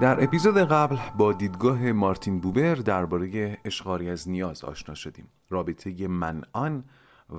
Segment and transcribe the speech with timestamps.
[0.00, 5.28] در اپیزود قبل با دیدگاه مارتین بوبر درباره اشغاری از نیاز آشنا شدیم.
[5.50, 6.84] رابطه من آن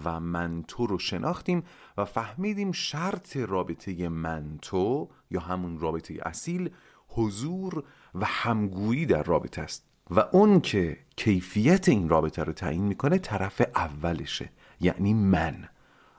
[0.04, 1.64] و من تو رو شناختیم
[1.98, 6.70] و فهمیدیم شرط رابطه من تو یا همون رابطه اصیل
[7.08, 7.84] حضور
[8.16, 9.86] و همگویی در رابطه است.
[10.10, 14.50] و اون که کیفیت این رابطه رو تعیین می‌کنه طرف اولشه
[14.80, 15.70] یعنی من.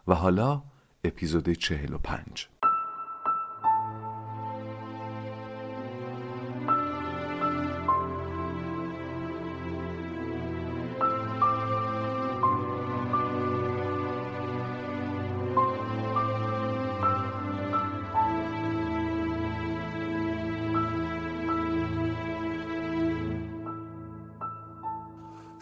[0.09, 0.63] و حالا
[1.05, 2.49] اپیزود 45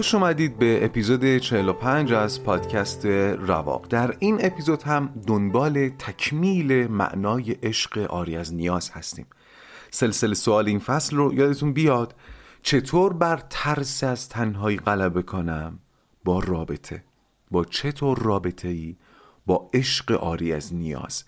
[0.00, 3.88] خوش اومدید به اپیزود 45 از پادکست رواق.
[3.88, 9.26] در این اپیزود هم دنبال تکمیل معنای عشق آری از نیاز هستیم.
[9.90, 12.14] سلسله سوال این فصل رو یادتون بیاد.
[12.62, 15.78] چطور بر ترس از تنهایی غلبه کنم؟
[16.24, 17.04] با رابطه.
[17.50, 18.96] با چطور رابطه ای
[19.46, 21.24] با عشق آری از نیاز؟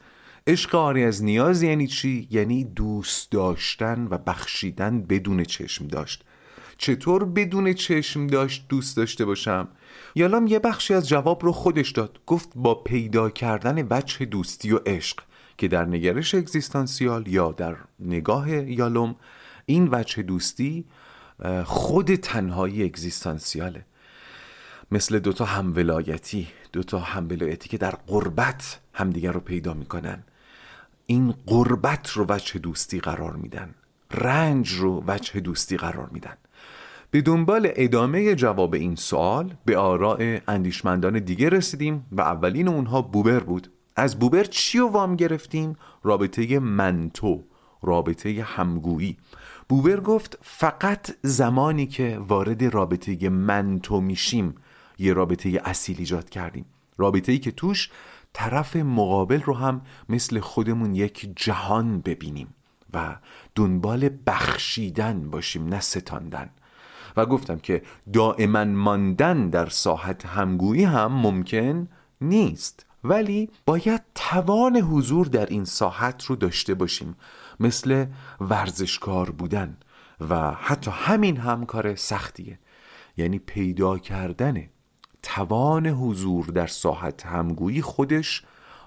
[0.47, 6.25] عشق آری از نیاز یعنی چی؟ یعنی دوست داشتن و بخشیدن بدون چشم داشت.
[6.79, 9.69] چطور بدون چشم داشت دوست داشته باشم؟
[10.15, 12.21] یالام یه بخشی از جواب رو خودش داد.
[12.27, 15.19] گفت با پیدا کردن وجه دوستی و عشق
[15.59, 19.17] که در نگرش اگزیستانسیال یا در نگاه یالوم
[19.67, 20.85] این وجه دوستی
[21.65, 23.85] خود تنهایی اگزیستانسیاله.
[24.93, 30.25] مثل دوتا همولایتی دوتا همولایتی که در قربت همدیگر رو پیدا می‌کنن.
[31.07, 33.75] این قربت رو وجه دوستی قرار میدن.
[34.11, 36.37] رنج رو وجه دوستی قرار میدن.
[37.13, 43.41] به دنبال ادامه جواب این سوال به آراء اندیشمندان دیگه رسیدیم و اولین اونها بوبر
[43.41, 43.73] بود.
[43.97, 47.43] از بوبر چی و وام گرفتیم؟ رابطه منتو
[47.83, 49.17] رابطه همگویی.
[49.69, 54.55] بوبر گفت فقط زمانی که وارد رابطه منتو میشیم
[54.99, 56.65] یه رابطه اصیل ایجاد کردیم.
[56.99, 57.91] رابطه ای که توش
[58.33, 62.55] طرف مقابل رو هم مثل خودمون یک جهان ببینیم
[62.95, 63.17] و
[63.55, 66.51] دنبال بخشیدن باشیم نه ستاندن.
[67.17, 71.89] و گفتم که دائما ماندن در ساحت همگویی هم ممکن
[72.21, 72.87] نیست.
[73.05, 77.17] ولی باید توان حضور در این ساحت رو داشته باشیم
[77.61, 78.07] مثل
[78.41, 79.77] ورزشکار بودن
[80.29, 82.59] و حتی همین هم کار سختیه.
[83.17, 84.69] یعنی پیدا کردن
[85.23, 88.43] توان حضور در ساحت همگویی خودش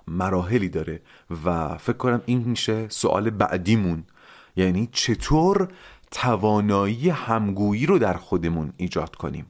[0.08, 1.02] مراحلی داره
[1.46, 4.04] و فکر کنم این میشه سوال بعدیمون.
[4.56, 5.68] یعنی چطور
[6.16, 9.46] توانایی همگویی رو در خودمون ایجاد کنیم.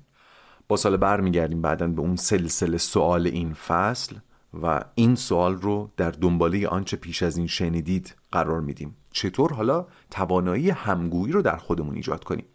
[0.67, 4.15] با سال برمیگردیم بعدا به اون سلسله سوال این فصل
[4.63, 8.95] و این سوال رو در دنباله آنچه پیش از این شنیدید قرار میدیم.
[9.11, 12.45] چطور؟ حالا توانایی همگویی رو در خودمون ایجاد کنیم.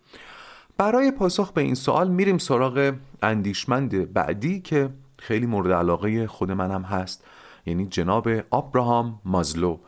[0.77, 6.83] برای پاسخ به این سوال میریم سراغ اندیشمند بعدی که خیلی مورد علاقه خود منم
[6.83, 7.25] هست
[7.67, 9.79] یعنی جناب آبراهام مازلو.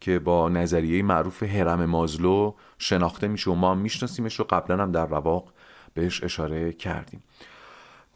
[0.00, 5.06] که با نظریه معروف هرم مازلو شناخته میشه و ما میشناسیمش رو قبلا هم در
[5.06, 5.52] رواق
[5.94, 7.22] بهش اشاره کردیم.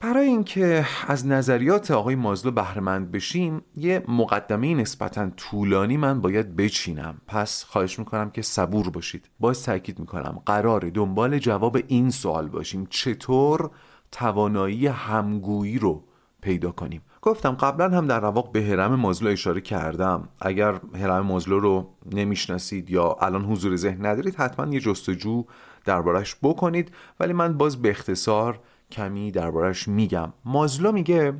[0.00, 7.20] برای اینکه از نظریات آقای مازلو بهرهمند بشیم یه مقدمه نسبتا طولانی من باید بچینم.
[7.26, 9.28] پس خواهش می‌کنم که صبور باشید.
[9.40, 12.86] باز تاکید می‌کنم قرار دنبال جواب این سوال باشیم.
[12.90, 13.70] چطور
[14.12, 16.04] توانایی همگویی رو
[16.40, 20.28] پیدا کنیم؟ گفتم قبلا هم در رواق به هرم مازلو اشاره کردم.
[20.40, 25.44] اگر هرم مازلو رو نمی‌شناسید یا الان حضور ذهن ندارید حتما یه جستجو
[25.84, 26.92] دربارش بکنید.
[27.20, 28.60] ولی من باز به اختصار
[28.90, 30.32] کمی دربارش میگم.
[30.44, 31.34] مازلو میگه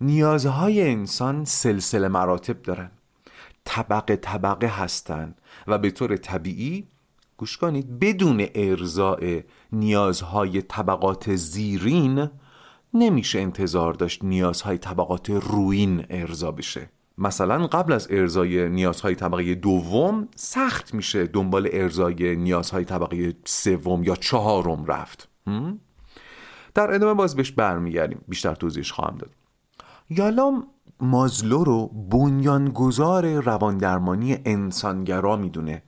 [0.00, 2.90] نیازهای انسان سلسله مراتب دارن.
[3.64, 5.34] طبقه طبقه هستن
[5.66, 6.86] و به طور طبیعی
[7.36, 9.40] گوش کنید بدون ارزاع
[9.72, 12.28] نیازهای طبقات زیرین
[12.94, 16.90] نمیشه انتظار داشت نیازهای طبقات روین ارضا بشه.
[17.18, 24.16] مثلا قبل از ارزای نیازهای طبقه دوم سخت میشه دنبال ارزای نیازهای طبقه سوم یا
[24.16, 25.28] چهارم رفت.
[26.74, 28.20] در ادامه باز بهش برمیگردیم.
[28.28, 29.30] بیشتر توضیحش خواهم داد.
[30.10, 30.66] یالام
[31.00, 35.82] مازلو رو بنیانگذار رواندرمانی انسانگرا می‌دونه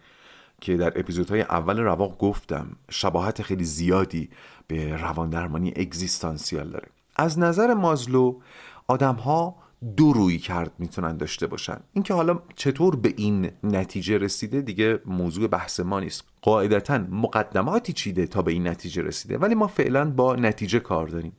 [0.61, 4.31] که در اپیزودهای اول رواق گفتم شباهت خیلی زیادی
[4.71, 6.89] به رواندرمانی اگزیستانسیال داره.
[7.17, 8.41] از نظر مازلو
[8.87, 9.57] آدم ها
[9.97, 11.81] دو روی کرد می‌تونن داشته باشن.
[11.93, 16.25] اینکه حالا چطور به این نتیجه رسیده دیگه موضوع بحث ما نیست.
[16.43, 21.33] قاعدتا مقدماتی چیده تا به این نتیجه رسیده ولی ما فعلا با نتیجه کار داریم.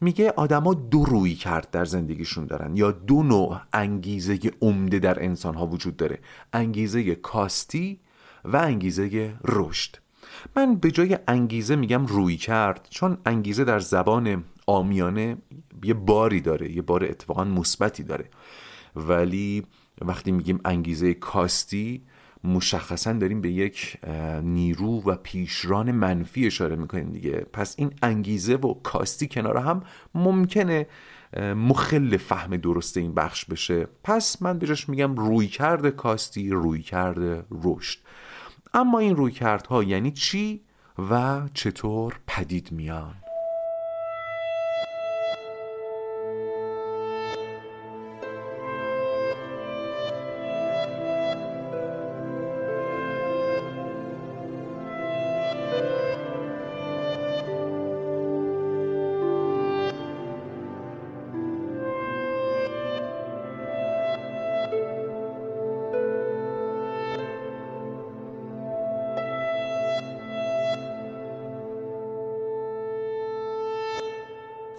[0.00, 2.76] میگه آدما دو روی کرد در زندگیشون دارن.
[2.76, 6.18] یا دو نوع انگیزه عمده در انسان ها وجود داره.
[6.52, 8.00] انگیزه کاستی
[8.44, 9.96] و انگیزه رشد.
[10.56, 15.36] من به جای انگیزه میگم روی کرد چون انگیزه در زبان آمیانه
[15.84, 18.30] یه باری داره یه بار اتفاقا مثبتی داره.
[18.96, 19.62] ولی
[20.00, 22.02] وقتی میگیم انگیزه کاستی
[22.44, 23.98] مشخصا داریم به یک
[24.42, 27.46] نیرو و پیشران منفی اشاره می‌کنیم دیگه.
[27.52, 29.82] پس این انگیزه و کاستی کنار هم
[30.14, 30.86] ممکنه
[31.56, 33.86] مخل فهم درست این بخش بشه.
[34.04, 37.98] پس من بهش میگم روی کرده کاستی روی کرده رشد.
[38.76, 40.60] اما این روی کردها یعنی چی
[41.10, 43.14] و چطور پدید میان؟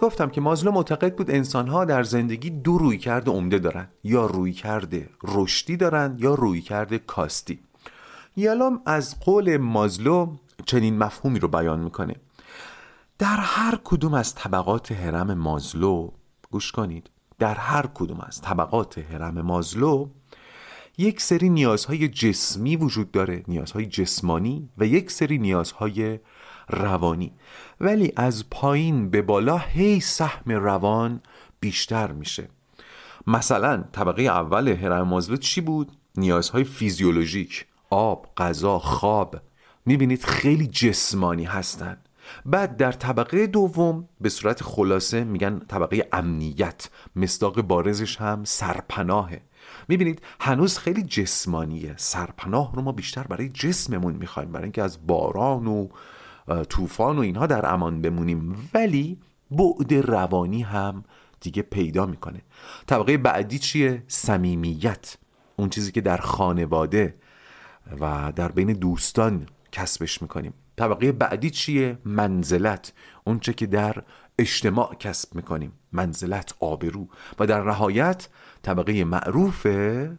[0.08, 3.88] گفتم که مازلو معتقد بود انسانها در زندگی دو روی کرده عمده دارن.
[4.04, 7.58] یا روی کرده رشدی دارن یا روی کرده کاستی.
[8.36, 12.14] یالام از قول مازلو چنین مفهومی رو بیان می‌کنه.
[13.18, 16.10] در هر کدوم از طبقات هرم مازلو
[16.50, 20.08] گوش کنید در هر کدوم از طبقات هرم مازلو
[20.98, 26.18] یک سری نیازهای جسمی وجود داره نیازهای جسمانی و یک سری نیازهای
[26.70, 27.32] روانی.
[27.80, 31.20] ولی از پایین به بالا هی سهم روان
[31.60, 32.48] بیشتر میشه.
[33.26, 37.66] مثلا طبقه اول هرم مازلو چی بود؟ نیازهای فیزیولوژیک.
[37.90, 39.40] آب، غذا، خواب.
[39.86, 42.08] می‌بینید خیلی جسمانی هستند
[42.46, 46.90] بعد در طبقه دوم به صورت خلاصه میگن طبقه امنیت.
[47.16, 49.40] مصداق بارزش هم سرپناهه.
[49.88, 51.94] می‌بینید هنوز خیلی جسمانیه.
[51.96, 54.52] سرپناه رو ما بیشتر برای جسممون می‌خوایم.
[54.52, 55.88] برای اینکه از باران و
[56.68, 59.18] طوفان و اینها در امان بمونیم ولی
[59.50, 61.04] بعد روانی هم
[61.40, 62.42] دیگه پیدا می‌کنه.
[62.86, 65.16] طبقه بعدی چیه؟ صمیمیت.
[65.56, 67.14] اون چیزی که در خانواده
[68.00, 70.54] و در بین دوستان کسبش می‌کنیم.
[70.76, 72.92] طبقه بعدی چیه؟ منزلت.
[73.24, 74.02] اونچه که در
[74.38, 75.72] اجتماع کسب می‌کنیم.
[75.92, 77.08] منزلت آبرو.
[77.38, 78.28] و در نهایت
[78.62, 80.18] طبقه معروفه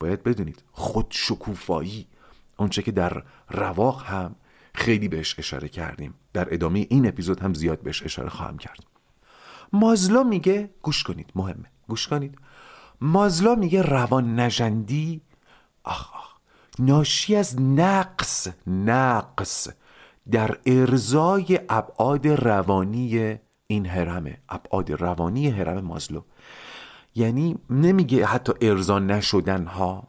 [0.00, 2.06] باید بدونید خود شکوفایی
[2.56, 4.34] اونچه که در رواق هم
[4.76, 6.14] خیلی بهش اشاره کردیم.
[6.32, 8.84] در ادامه این اپیزود هم زیاد بهش اشاره خواهم کرد.
[9.72, 11.70] مازلا میگه گوش کنید مهمه.
[11.88, 12.38] گوش کنید.
[13.00, 15.20] مازلا میگه روان نجندی
[15.84, 16.34] آخ آخ
[16.78, 19.68] ناشی از نقص نقص
[20.30, 26.22] در ارزای ابعاد روانی این هرمه ابعاد روانی هرم مازلو.
[27.14, 30.08] یعنی نمیگه حتی ارضا نشدن ها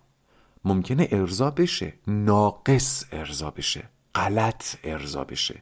[0.65, 3.89] ممکنه ارضا بشه ناقص ارضا بشه.
[4.17, 5.61] غلط ارضا بشه.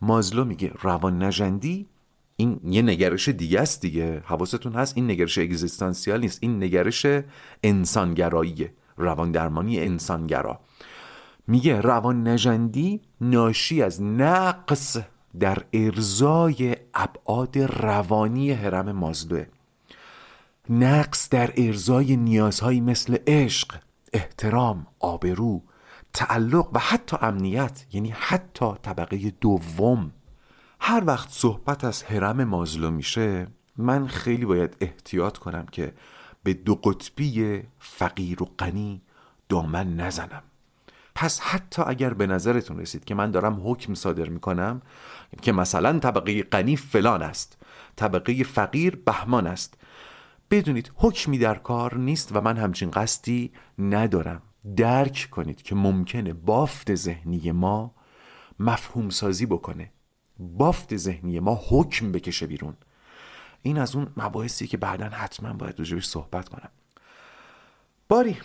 [0.00, 1.86] مازلو میگه روان نجندی
[2.36, 4.22] این یه نگرش دیگه است دیگه.
[4.26, 6.38] حواستون هست؟ این نگرش اگزیستانسیال نیست.
[6.42, 7.06] این نگرش
[7.62, 8.72] انسانگراییه.
[8.96, 10.60] روان درمانی انسانگرا.
[11.46, 14.96] میگه روان نجندی ناشی از نقص
[15.40, 19.46] در ارزای ابعاد روانی هرم مازلوه.
[20.70, 23.74] نقص در ارزای نیازهایی مثل عشق
[24.12, 25.62] احترام آبرو
[26.14, 30.12] تعلق و حتی امنیت یعنی حتی طبقه دوم.
[30.80, 35.94] هر وقت صحبت از حرم مازلو میشه من خیلی باید احتیاط کنم که
[36.42, 39.02] به دو قطبی فقیر و غنی
[39.48, 40.42] دامن نزنم.
[41.14, 44.82] پس حتی اگر به نظرتون رسید که من دارم حکم صادر می‌کنم
[45.42, 47.58] که مثلا طبقه غنی فلان است
[47.96, 49.74] طبقه فقیر بهمان است.
[50.50, 54.42] بدونید حکمی در کار نیست و من همچین قصدی ندارم.
[54.76, 57.94] درک کنید که ممکنه بافت ذهنی ما
[58.58, 59.92] مفهوم سازی بکنه.
[60.38, 62.74] بافت ذهنی ما حکم بکشه بیرون.
[63.62, 66.70] این از اون مباحثی که بعدا حتما باید راجبش صحبت کنم.
[68.08, 68.36] باری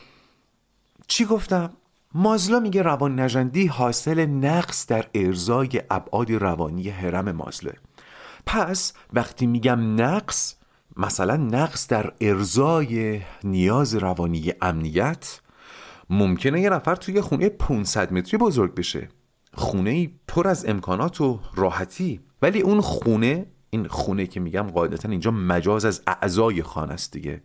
[1.08, 1.74] چی گفتم؟
[2.14, 7.74] مازلا میگه روان نجندی حاصل نقص در ارزای ابعاد روانی حرم مازله
[8.46, 10.56] پس وقتی میگم نقص
[10.98, 15.40] مثلا نقص در ارزای نیاز روانی امنیت
[16.10, 19.10] ممکنه یه نفر توی خونه 500 متری بزرگ بشه.
[19.54, 22.20] خونه پر از امکانات و راحتی.
[22.42, 27.42] ولی اون خونه این خونه که میگم قاعدتا اینجا مجاز از اعضای خانه است دیگه.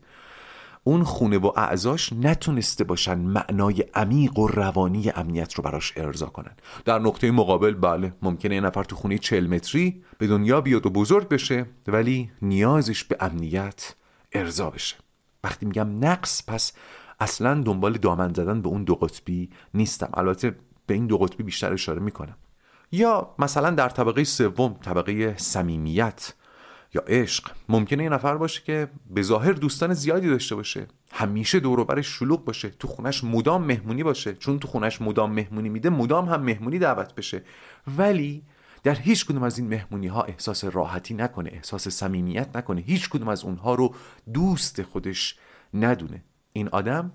[0.85, 6.53] اون خونه و اعضاش نتونسته باشن معنای عمیق و روانی امنیت رو براش ارضا کنن.
[6.85, 10.91] در نقطه مقابل بله ممکنه یه نفر تو خونه 40 متری به دنیا بیاد و
[10.91, 13.95] بزرگ بشه ولی نیازش به امنیت
[14.33, 14.97] ارضا بشه.
[15.45, 16.73] وقتی میگم نقص پس
[17.23, 20.11] اصلا دنبال دامن زدن به اون دو قطبی نیستم.
[20.15, 22.37] البته به این دو قطبی بیشتر اشاره می‌کنم.
[22.93, 26.35] یا مثلا در طبقه سوم طبقه صمیمیت
[26.95, 30.87] یا عشق ممکنه یه نفر باشه که به ظاهر دوستان زیادی داشته باشه.
[31.13, 32.71] همیشه دور شلوغ باشه.
[32.71, 34.35] تو خونش مدام مهمونی باشه.
[34.35, 37.43] چون تو خونش مدام مهمونی میده مدام هم مهمونی دعوت بشه.
[37.99, 38.43] ولی
[38.83, 42.81] در هیچ کدوم از این مهمونی ها احساس راحتی نکنه احساس صمیمیت نکنه.
[42.81, 43.95] هیچ کدوم از اونها رو
[44.35, 45.39] دوست خودش
[45.75, 46.23] ندونه.
[46.53, 47.13] این آدم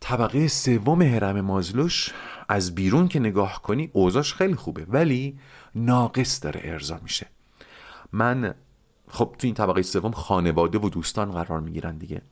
[0.00, 2.12] طبقه سوم هرم مازلوش
[2.48, 5.38] از بیرون که نگاه کنی اوضاش خیلی خوبه ولی
[5.74, 7.26] ناقص داره ارضا میشه.
[8.12, 8.54] من
[9.08, 12.22] خب تو این طبقه سوم خانواده و دوستان قرار می‌گیرن دیگه.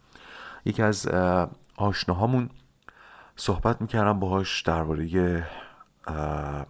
[0.64, 1.06] یکی از
[1.76, 2.50] آشناهامون
[3.36, 5.46] صحبت می‌کردم باهاش درباره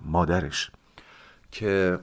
[0.05, 0.71] مادرش
[1.51, 1.99] که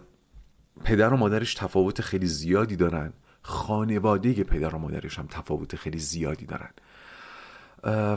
[0.83, 3.13] پدر و مادرش تفاوت خیلی زیادی دارن.
[3.41, 6.69] خانواده پدر و مادرش هم تفاوت خیلی زیادی دارن.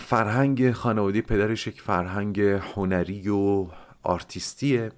[0.00, 3.66] فرهنگ خانواده پدرش یک فرهنگ هنری و
[4.02, 4.92] آرتیستیه.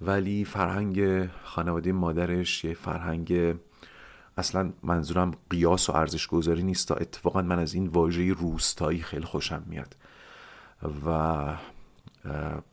[0.00, 3.56] ولی فرهنگ خانواده مادرش یه فرهنگ
[4.38, 6.88] اصلا منظورم قیاس و ارزش گذاری نیست.
[6.88, 9.96] تا اتفاقا من از این واژه روستایی خیلی خوشم میاد.
[11.06, 11.08] و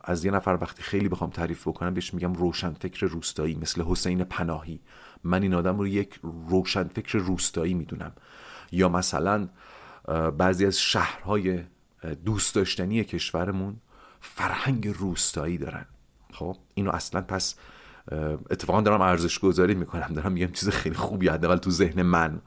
[0.00, 4.80] از یه نفر وقتی خیلی بخوام تعریف بکنم بهش میگم روشنفکر روستایی مثل حسین پناهی.
[5.24, 8.12] من این آدم رو یک روشنفکر روستایی می‌دونم.
[8.72, 9.48] یا مثلا
[10.38, 11.62] بعضی از شهرهای
[12.24, 13.76] دوست داشتنی کشورمون
[14.20, 15.86] فرهنگ روستایی دارن.
[16.32, 17.54] خب اینو اصلا پس
[18.50, 22.40] اتفاقا دارم ارزش گذاری می‌کنم دارم میگم چیز خیلی خوبی حداقل تو ذهن من.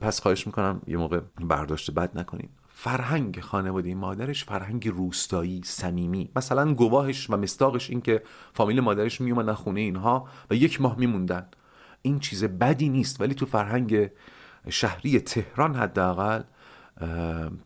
[0.00, 2.48] پس خواهش می‌کنم یه موقع برداشت بد نکنین.
[2.74, 6.30] فرهنگ خانواده مادرش فرهنگ روستایی صمیمی.
[6.36, 8.22] مثلا گواهش و مستاقش این که
[8.54, 11.46] فامیل مادرش میومدن خونه اینها و یک ماه میموندن.
[12.02, 14.10] این چیز بدی نیست ولی تو فرهنگ
[14.68, 16.42] شهری تهران حداقل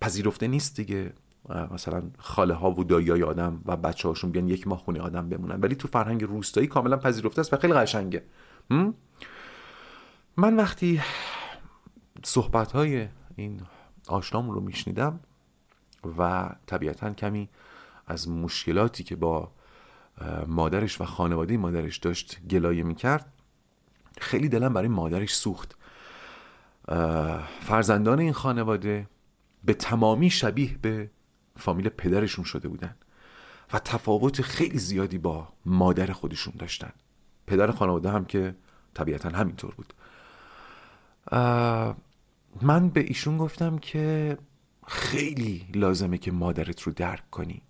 [0.00, 1.12] پذیرفته نیست دیگه.
[1.71, 5.61] مثلا خاله ها و دایی آدم و بچه هاشون بیان یک ماه خونه آدم بمونن.
[5.61, 8.25] ولی تو فرهنگ روستایی کاملا پذیرفته است و خیلی قشنگه.
[10.37, 11.03] من وقتی
[12.25, 13.61] صحبت های این
[14.09, 15.21] آشنام رو میشنیدم
[16.19, 17.49] و طبیعتا کمی
[18.07, 19.53] از مشکلاتی که با
[20.47, 23.33] مادرش و خانواده مادرش داشت گلایه می‌کرد
[24.21, 25.76] خیلی دلم برای مادرش سوخت.
[27.61, 29.07] فرزندان این خانواده
[29.64, 31.11] به تمامی شبیه به
[31.57, 32.97] فامیل پدرشون شده بودن
[33.73, 36.93] و تفاوت خیلی زیادی با مادر خودشون داشتن.
[37.47, 38.55] پدر خانواده هم که
[38.95, 39.95] طبیعتا همینطور بود.
[42.62, 44.38] من به ایشون گفتم که
[44.87, 47.62] خیلی لازمه که مادرت رو درک کنی.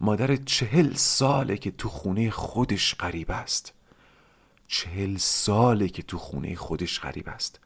[0.00, 3.74] مادرت چهل ساله که تو خونه خودش غریب است.
[4.66, 7.60] چهل ساله که تو خونه خودش غریب است.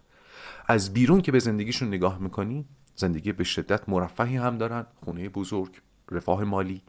[0.67, 2.65] از بیرون که به زندگیشون نگاه می‌کنی
[2.95, 5.73] زندگی به شدت مرفهی هم دارن خونه بزرگ
[6.11, 6.83] رفاه مالی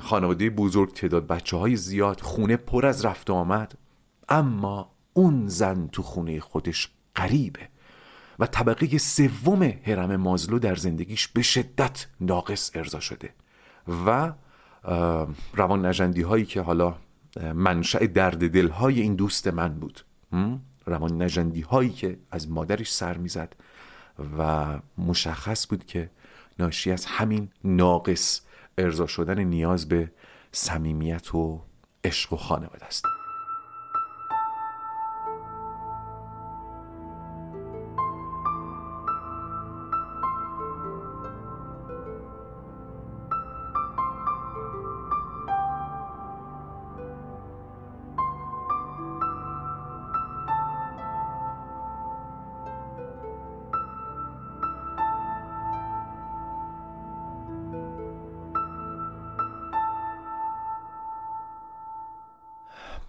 [0.00, 3.78] خانواده بزرگ تعداد بچه های زیاد خونه پر از رفت آمد.
[4.28, 7.68] اما اون زن تو خونه خودش غریبه
[8.38, 13.30] و طبقه سوم هرم مازلو در زندگیش به شدت ناقص ارضا شده
[14.06, 14.32] و
[15.54, 16.94] روان نجندی هایی که حالا
[17.54, 20.00] منشأ درد دل های این دوست من بود.
[20.86, 23.52] روان نجندی هایی که از مادرش سر می‌زد
[24.38, 26.10] و مشخص بود که
[26.58, 28.40] ناشی از همین ناقص
[28.78, 30.12] ارضا شدن نیاز به
[30.52, 31.62] صمیمیت و
[32.04, 33.04] عشق و خانواده است.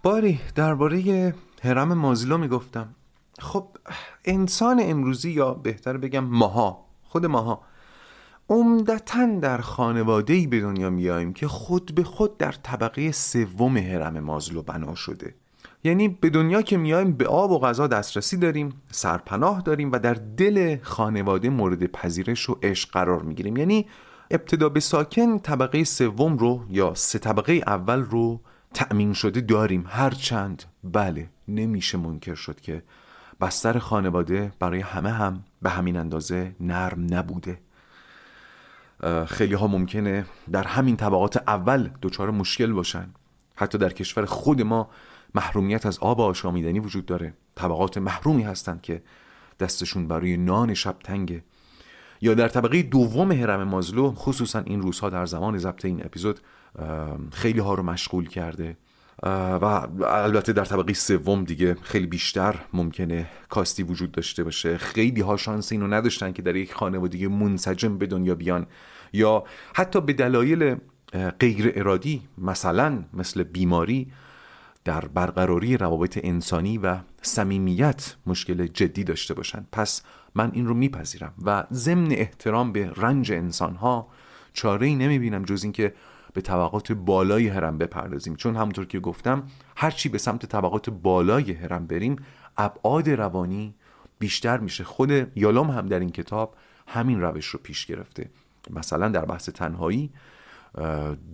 [0.06, 2.88] باری درباره هرم مازلو می‌گفتم.
[3.38, 3.68] خب
[4.24, 7.62] انسان امروزی یا بهتر بگم ماها خود ماها
[8.48, 14.62] عمدتا در خانواده به دنیا میاییم که خود به خود در طبقه سوم هرم مازلو
[14.62, 15.34] بنا شده.
[15.84, 20.14] یعنی به دنیا که میایم به آب و غذا دسترسی داریم سرپناه داریم و در
[20.14, 23.56] دل خانواده مورد پذیرش و عشق قرار می‌گیریم.
[23.56, 23.86] یعنی
[24.30, 28.40] ابتدا به ساکن طبقه سوم رو یا سه طبقه اول رو
[28.76, 29.84] تأمین شده داریم.
[29.88, 32.82] هرچند بله نمیشه منکر شد که
[33.40, 37.58] بستر خانواده برای همه هم به همین اندازه نرم نبوده.
[39.26, 43.08] خیلی ها ممکنه در همین طبقات اول دچار مشکل باشن.
[43.54, 44.90] حتی در کشور خود ما
[45.34, 47.34] محرومیت از آب آشامیدنی وجود داره.
[47.54, 49.02] طبقات محرومی هستند که
[49.60, 51.44] دستشون برای نان شب تنگه.
[52.20, 56.40] یا در طبقه دوم هرم مازلو خصوصا این روزها در زمان ضبط این اپیزود
[57.32, 58.76] خیلی ها رو مشغول کرده.
[59.22, 59.64] و
[60.04, 64.78] البته در طبقه سوم دیگه خیلی بیشتر ممکنه کاستی وجود داشته باشه.
[64.78, 68.66] خیلی ها شانس اینو نداشتن که در یک خانوادگی منسجم به دنیا بیان.
[69.12, 70.76] یا حتی به دلایل
[71.38, 74.12] غیر ارادی مثلا مثل بیماری
[74.84, 80.02] در برقراری روابط انسانی و صمیمیت مشکل جدی داشته باشند پس
[80.34, 84.08] من این رو میپذیرم و ضمن احترام به رنج انسانها
[84.52, 85.94] چاره ای نمی‌بینم جز اینکه
[86.36, 88.36] به طبقات بالای هرم بپردازیم.
[88.36, 89.42] چون همونطور که گفتم
[89.76, 92.16] هرچی به سمت طبقات بالای هرم بریم
[92.56, 93.74] ابعاد روانی
[94.18, 94.84] بیشتر میشه.
[94.84, 98.30] خود یالام هم در این کتاب همین روش رو پیش گرفته.
[98.70, 100.12] مثلا در بحث تنهایی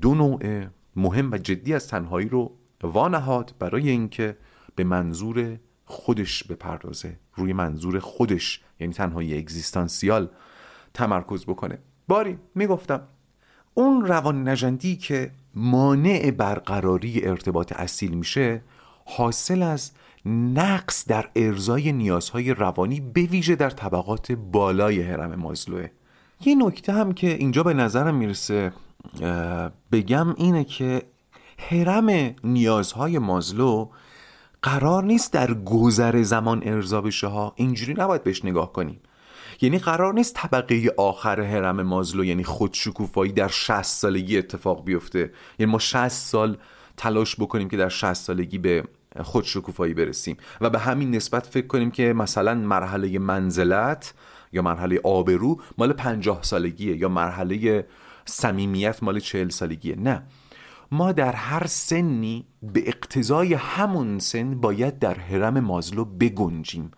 [0.00, 0.64] دو نوع
[0.96, 4.36] مهم و جدی از تنهایی رو وانهاد برای اینکه
[4.76, 7.18] به منظور خودش بپردازه.
[7.34, 10.28] روی منظور خودش یعنی تنهایی اگزیستانسیال
[10.94, 11.78] تمرکز بکنه.
[12.08, 13.08] باری می‌گفتم.
[13.74, 18.62] اون روان نجندی که مانع برقراری ارتباط اصیل میشه
[19.04, 19.90] حاصل از
[20.26, 25.88] نقص در ارزای نیازهای روانی به ویژه در طبقات بالای هرم مازلوه
[26.44, 28.72] یه نکته هم که اینجا به نظرم می‌رسه
[29.92, 31.02] بگم اینه که
[31.58, 33.88] هرم نیازهای مازلو
[34.62, 37.52] قرار نیست در گذر زمان ارضا بشه ها.
[37.56, 39.00] اینجوری نباید بهش نگاه کنیم.
[39.62, 45.32] یعنی قرار نیست طبقه آخر هرم مازلو یعنی خودشکوفایی در 60 سالگی اتفاق بیفته.
[45.58, 46.56] یعنی ما 60 سال
[46.96, 48.84] تلاش بکنیم که در 60 سالگی به
[49.22, 50.36] خودشکوفایی برسیم.
[50.60, 54.14] و به همین نسبت فکر کنیم که مثلا مرحله منزلت
[54.52, 57.86] یا مرحله آبرو مال 50 سالگیه یا مرحله
[58.24, 59.96] صمیمیت مال 40 سالگیه.
[59.96, 60.22] نه.
[60.90, 66.90] ما در هر سنی به اقتضای همون سن باید در حرم مازلو بگنجیم.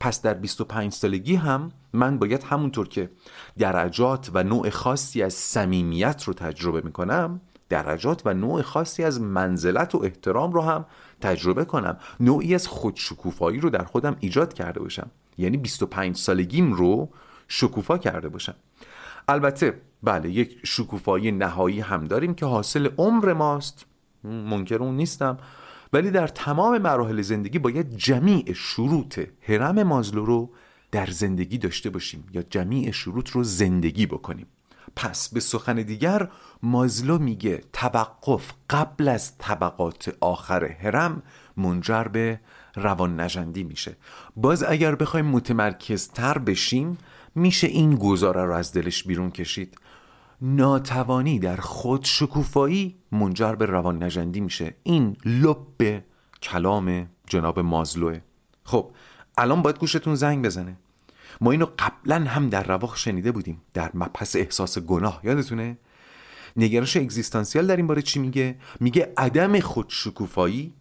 [0.00, 3.10] پس در 25 سالگی هم من باید همونطور که
[3.58, 9.94] درجات و نوع خاصی از صمیمیت رو تجربه می‌کنم درجات و نوع خاصی از منزلت
[9.94, 10.86] و احترام رو هم
[11.20, 15.10] تجربه کنم نوعی از خودشکوفایی رو در خودم ایجاد کرده باشم.
[15.38, 17.08] یعنی 25 سالگیم رو
[17.48, 18.54] شکوفا کرده باشم.
[19.28, 23.86] البته بله یک شکوفایی نهایی هم داریم که حاصل عمر ماست.
[24.24, 25.38] منکر اون نیستم.
[25.92, 30.50] ولی در تمام مراحل زندگی باید جمیع شروط هرم مازلو رو
[30.90, 34.46] در زندگی داشته باشیم یا جمیع شروط رو زندگی بکنیم.
[34.96, 36.28] پس به سخن دیگر
[36.62, 41.22] مازلو میگه توقف قبل از طبقات آخر هرم
[41.56, 42.40] منجر به
[42.76, 43.96] روان نجندی میشه.
[44.36, 46.98] باز اگر بخوایم متمرکزتر بشیم
[47.34, 49.78] میشه این گزاره رو از دلش بیرون کشید.
[50.42, 54.74] ناتوانی در خود شکوفایی منجر به روان نجندی میشه.
[54.82, 56.02] این لب
[56.42, 58.20] کلام جناب مازلوه.
[58.64, 58.90] خب
[59.38, 60.76] الان باید گوشتون زنگ بزنه.
[61.40, 65.78] ما اینو قبلا هم در رواق شنیده بودیم در مپس احساس گناه یادتونه؟
[66.56, 70.72] نگرش اگزیستانسیال در این باره چی میگه؟ میگه عدم خودشکوفایی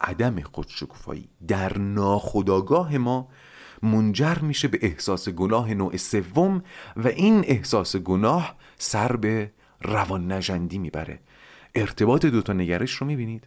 [0.00, 3.28] عدم خودشکوفایی در ناخداگاه ما
[3.82, 6.62] منجر میشه به احساس گناه نوع سوم
[6.96, 9.50] و این احساس گناه سر به
[9.82, 11.20] روان نجندی می‌بره.
[11.74, 13.46] ارتباط دوتا نگرش رو می‌بینید.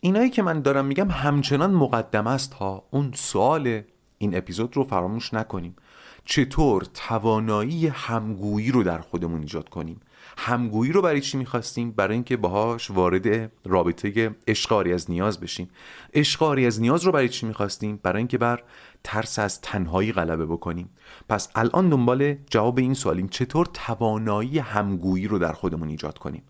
[0.00, 2.84] اینایی که من دارم میگم همچنان مقدم است ها.
[2.90, 3.82] اون سوال
[4.18, 5.76] این اپیزود رو فراموش نکنیم.
[6.24, 10.00] چطور توانایی همگویی رو در خودمون ایجاد کنیم؟
[10.38, 15.70] همگویی رو برای چی می‌خواستیم؟ برای اینکه باهاش وارد رابطه اشقاری از نیاز بشیم.
[16.12, 18.62] اشقاری از نیاز رو برای چی می‌خواستیم؟ برای اینکه بر
[19.04, 20.90] ترس از تنهایی غلبه بکنیم.
[21.28, 26.42] پس الان دنبال جواب این سوالیم چطور توانایی همگویی رو در خودمون ایجاد کنیم؟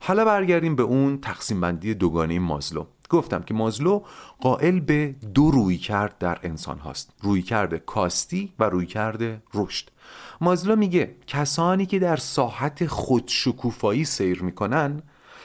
[0.00, 2.84] حالا برگردیم به اون تقسیم بندی دوگانه مازلو.
[3.10, 4.02] گفتم که مازلو
[4.40, 9.90] قائل به دو روی کرد در انسان هاست روی کرده کاستی و روی کرده رشد.
[10.40, 15.02] مازلو میگه کسانی که در ساحت خودشکوفایی سیر می‌کنن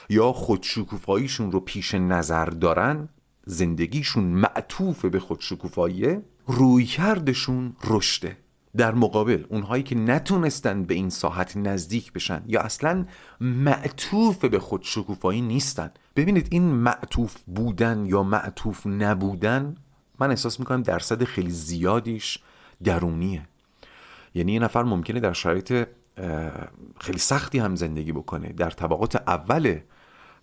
[0.08, 3.08] یا خودشکوفاییشون رو پیش نظر دارن
[3.46, 8.36] زندگیشون معطوف به خودشکوفاییه روی کردشون رشده.
[8.76, 13.06] در مقابل اونهایی که نتونستن به این ساحت نزدیک بشن یا اصلا
[13.40, 15.90] معطوف به خود شکوفایی نیستن.
[16.16, 19.74] ببینید این معطوف بودن یا معطوف نبودن
[20.18, 22.38] من احساس می‌کنم درصد خیلی زیادیش
[22.84, 23.48] درونیه.
[24.34, 25.86] یعنی یه نفر ممکنه در شرایط
[27.00, 28.48] خیلی سختی هم زندگی بکنه.
[28.48, 29.78] در طبقات اول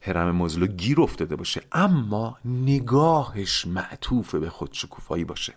[0.02, 1.62] هرم مزلو گیر افتاده باشه.
[1.72, 5.54] اما نگاهش معطوف به خودشکوفایی باشه.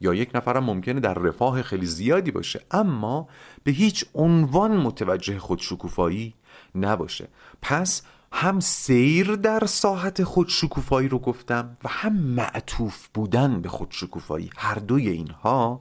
[0.00, 2.60] یا یک نفر هم ممکنه در رفاه خیلی زیادی باشه.
[2.70, 3.28] اما
[3.64, 6.34] به هیچ عنوان متوجه خودشکوفایی
[6.74, 7.28] نباشه.
[7.62, 14.50] پس هم سیر در ساحت خودشکوفایی رو گفتم و هم معطوف بودن به خودشکوفایی.
[14.56, 15.80] هر دوی اینها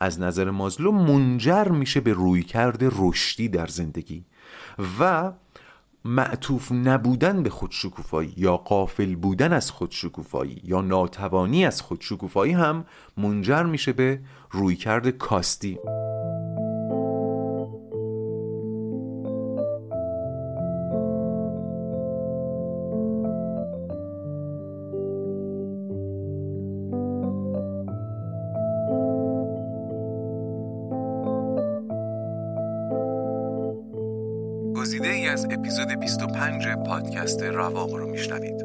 [0.00, 4.24] از نظر مازلو منجر میشه به رویکرد رشدی در زندگی.
[5.00, 5.32] و
[6.08, 12.84] معطوف نبودن به خودشکوفایی یا قافل بودن از خودشکوفایی یا ناتوانی از خودشکوفایی هم
[13.16, 15.78] منجر میشه به رویکرد کاستی.
[36.08, 38.64] 25 پادکست رواق رو میشنوید.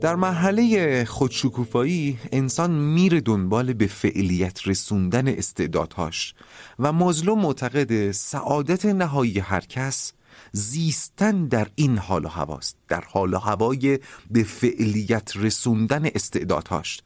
[0.00, 6.34] در مرحله خودشکوفایی انسان میره دنبال به فعلیت رسوندن استعدادهاش
[6.78, 10.12] و مازلو معتقد سعادت نهایی هر کس
[10.52, 13.98] زیستن در این حال و هواست در حال و هوای
[14.30, 17.00] به فعلیت رسوندن استعدادهاش.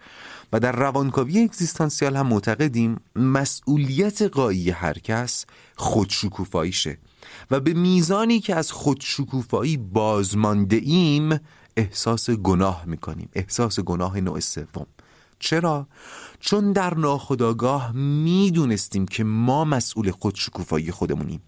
[0.53, 6.99] و در روانکاوی اگزیستانسیال هم معتقدیم مسئولیت قایی هر کس خودشکوفاییشه.
[7.51, 11.41] و به میزانی که از خودشکوفایی بازمانده ایم
[11.77, 13.29] احساس گناه می‌کنیم.
[13.33, 14.87] احساس گناه نوع سوم.
[15.39, 15.87] چرا؟
[16.41, 21.41] چون در ناخداگاه می‌دونستیم که ما مسئول خودشکوفایی خودمونیم.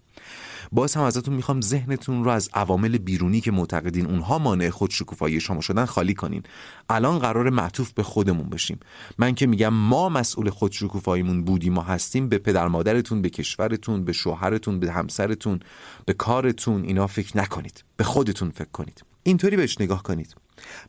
[0.75, 5.39] باز هم ازتون می‌خوام ذهنتون رو از عوامل بیرونی که معتقدین اونها مانع خود شکوفایی
[5.39, 6.43] شما شدن خالی کنین.
[6.89, 8.79] الان قرار معطوف به خودمون بشیم.
[9.17, 14.05] من که میگم ما مسئول خود شکوفاییمون بودیم و هستیم به پدر مادرتون به کشورتون
[14.05, 15.59] به شوهرتون به همسرتون
[16.05, 17.83] به کارتون اینا فکر نکنید.
[17.97, 19.03] به خودتون فکر کنید.
[19.23, 20.35] اینطوری بهش نگاه کنید.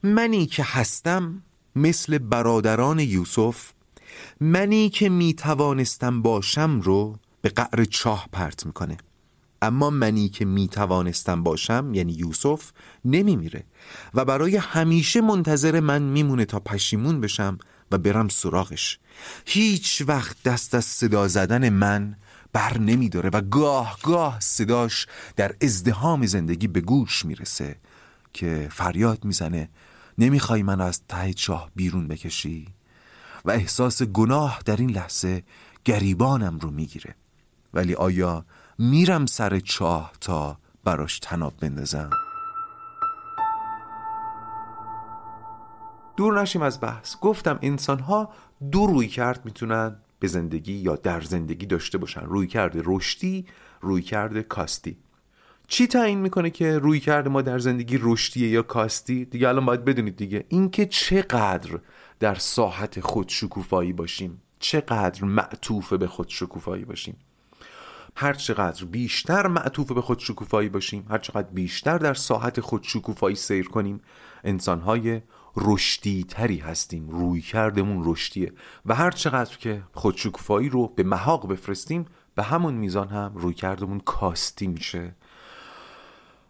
[0.03, 1.42] منی که هستم
[1.77, 3.72] مثل برادران یوسف
[4.40, 8.96] منی که می‌توانستم باشم رو به قعر چاه پرت می‌کنه.
[9.62, 12.71] اما منی که می توانستم باشم یعنی یوسف
[13.05, 13.64] نمیمیره
[14.14, 17.59] و برای همیشه منتظر من میمونه تا پشیمون بشم
[17.90, 18.99] و برم سراغش.
[19.47, 22.16] هیچ وقت دست از صدا زدن من
[22.53, 27.77] بر نمیداره و گاه گاه صداش در ازدهام زندگی به گوش می‌رسه
[28.33, 29.69] که فریاد می‌زنه
[30.19, 32.66] نمی‌خوای من از ته چاه بیرون بکشی؟
[33.45, 35.42] و احساس گناه در این لحظه
[35.85, 37.14] گریبانم رو می‌گیره.
[37.75, 38.45] ولی آیا
[38.78, 42.10] میرم سر چاه تا براش تناب بندازم.
[46.16, 47.16] دور نشیم از بحث.
[47.20, 48.32] گفتم انسان ها
[48.70, 52.20] دو روی کرد می‌تونن به زندگی یا در زندگی داشته باشن.
[52.20, 53.46] روی کرده رشدی
[53.80, 54.98] روی کرده کاستی.
[55.68, 59.84] چی تعیین می‌کنه که روی کرده ما در زندگی رشدیه یا کاستی؟ دیگه الان باید
[59.84, 60.44] بدونید دیگه.
[60.48, 61.80] اینکه چقدر
[62.20, 64.42] در ساحت خود شکوفایی باشیم.
[64.58, 67.16] چقدر معطوف به خود شکوفایی باشیم.
[68.18, 73.37] هر چقدر بیشتر معطوف به خود شکوفایی باشیم هر چقدر بیشتر در ساحت خود شکوفایی
[73.37, 74.00] سیر کنیم
[74.44, 75.20] انسانهای
[75.57, 78.52] رشدی تری هستیم روی کردمون رشدیه.
[78.87, 83.55] و هر چقدر که خود شکوفایی رو به محاق بفرستیم به همون میزان هم روی
[83.55, 85.14] کردمون کاستی میشه.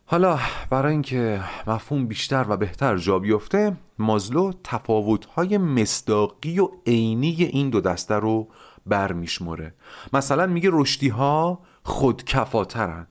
[0.07, 0.39] حالا
[0.71, 7.81] برای اینکه مفهوم بیشتر و بهتر جا بیفته مازلو تفاوت‌های مصداقی و عینی این دو
[7.81, 8.49] دسته رو
[8.87, 9.75] برمیشمره.
[10.13, 13.07] مثلا میگه رشدی ها خودکفاترن.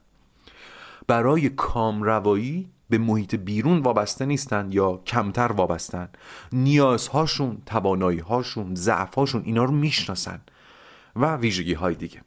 [1.06, 6.08] برای کامروایی به محیط بیرون وابسته نیستن یا کمتر وابستن.
[6.52, 10.40] نیازهاشون تواناییهاشون ضعفهاشون اینا رو می‌شناسن
[11.16, 12.22] و ویژگی های دیگه.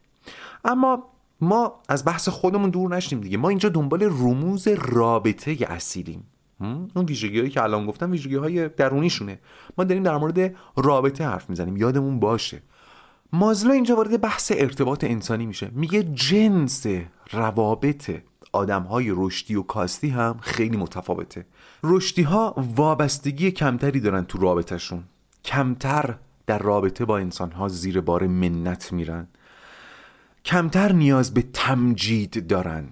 [0.64, 1.04] اما
[1.40, 3.36] ما از بحث خودمون دور نشیم دیگه.
[3.36, 6.24] ما اینجا دنبال رموز رابطه اصیلیم.
[6.60, 9.38] اون ویژگی هایی که الان گفتم ویژگی های درونیشونه.
[9.78, 11.76] ما داریم در مورد رابطه حرف می‌زنیم.
[11.76, 12.62] یادمون باشه.
[13.32, 15.70] مازلو اینجا وارد بحث ارتباط انسانی میشه.
[15.72, 16.86] میگه جنس
[17.32, 18.10] روابط
[18.52, 21.46] آدم های رشدی و کاستی هم خیلی متفاوته.
[21.82, 25.04] رشدی ها وابستگی کمتری دارن تو رابطهشون.
[25.44, 26.14] کمتر
[26.46, 29.28] در رابطه با انسان ها زیر بار منت میرن.
[30.44, 32.88] کمتر نیاز به تمجید دارن.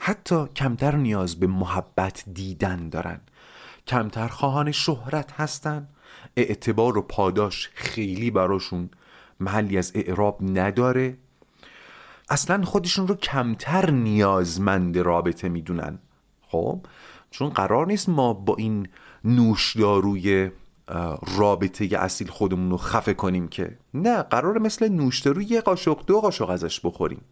[0.00, 3.20] حتی کمتر نیاز به محبت دیدن دارن.
[3.86, 5.88] کمتر خواهان شهرت هستن.
[6.36, 8.90] اعتبار و پاداش خیلی براشون
[9.40, 11.16] محلی از اعراب نداره.
[12.28, 15.98] اصلا خودشون رو کمتر نیازمند رابطه می‌دونن.
[16.42, 16.80] خب؟
[17.30, 18.88] چون قرار نیست ما با این
[19.24, 20.50] نوشداروی
[21.36, 23.78] رابطه اصیل خودمون رو خفه کنیم که.
[23.94, 27.22] نه قرار مثل نوشدارو یه قاشق دو قاشق ازش بخوریم.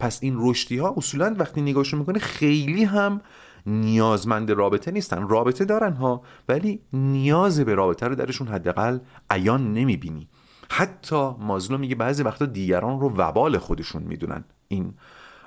[0.00, 3.20] پس این رشدی ها اصولا وقتی نگاهشون می‌کنه خیلی هم
[3.66, 5.28] نیازمند رابطه نیستن.
[5.28, 8.98] رابطه دارن ها ولی نیاز به رابطه رو درشون حداقل
[9.30, 10.28] عیان نمی‌بینی.
[10.70, 14.94] حتی مازلو میگه بعضی وقتا دیگران رو وبال خودشون می‌دونن این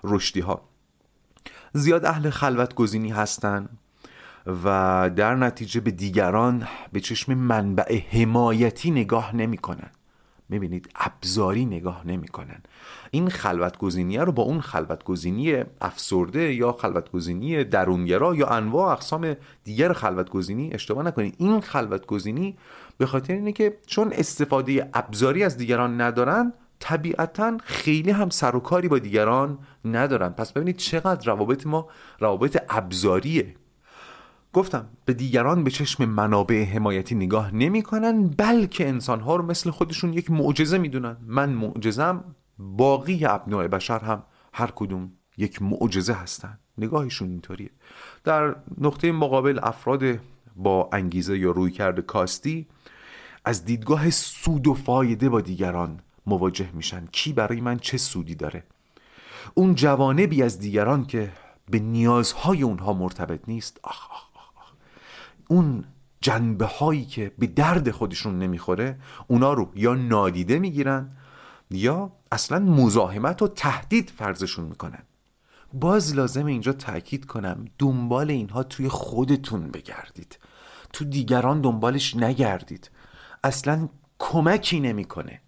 [0.03, 0.61] رشدی ها
[1.73, 3.69] زیاد اهل خلوت گزینی هستن
[4.63, 9.89] و در نتیجه به دیگران به چشم منبع حمایتی نگاه نمی‌کنن.
[10.49, 12.61] می‌بینید ابزاری نگاه نمی‌کنن.
[13.11, 18.91] این خلوت گزینی رو با اون خلوت گزینی افسرده یا خلوت گزینی درونگرا یا انواع
[18.91, 21.35] اقسام دیگر خلوت گزینی اشتباه نکنید.
[21.37, 22.57] این خلوت گزینی
[22.97, 28.59] به خاطر اینه که چون استفاده ابزاری از دیگران ندارن طبیعتا خیلی هم سر و
[28.59, 30.29] کاری با دیگران ندارن.
[30.29, 31.87] پس ببینید چقدر روابط ما
[32.19, 33.55] روابط ابزاریه.
[34.53, 40.31] گفتم به دیگران به چشم منابع حمایتی نگاه نمی‌کنن بلکه انسانها رو مثل خودشون یک
[40.31, 41.17] معجزه می‌دونن.
[41.25, 42.23] من معجزم
[42.57, 46.59] باقی ابناع بشر هم هر کدوم یک معجزه هستن.
[46.77, 47.69] نگاهشون اینطوریه.
[48.23, 50.03] در نقطه مقابل افراد
[50.55, 52.67] با انگیزه یا روی کرده کاستی
[53.47, 57.05] از دیدگاه سود و فایده با دیگران مواجه میشن.
[57.11, 58.63] کی برای من چه سودی داره؟
[59.53, 61.31] اون جوانبی از دیگران که
[61.69, 63.79] به نیازهای اونها مرتبط نیست.
[63.83, 64.71] آخ آخ آخ,
[65.47, 65.83] اون
[66.21, 71.11] جنبه هایی که به درد خودشون نمی‌خوره اونا رو یا نادیده می‌گیرن
[71.71, 75.03] یا اصلا مزاحمت و تهدید فرضشون می‌کنن.
[75.73, 80.39] باز لازم اینجا تاکید کنم دنبال اینها توی خودتون بگردید.
[80.93, 82.89] تو دیگران دنبالش نگردید.
[83.47, 85.41] اصلا کمکی نمی‌کنه.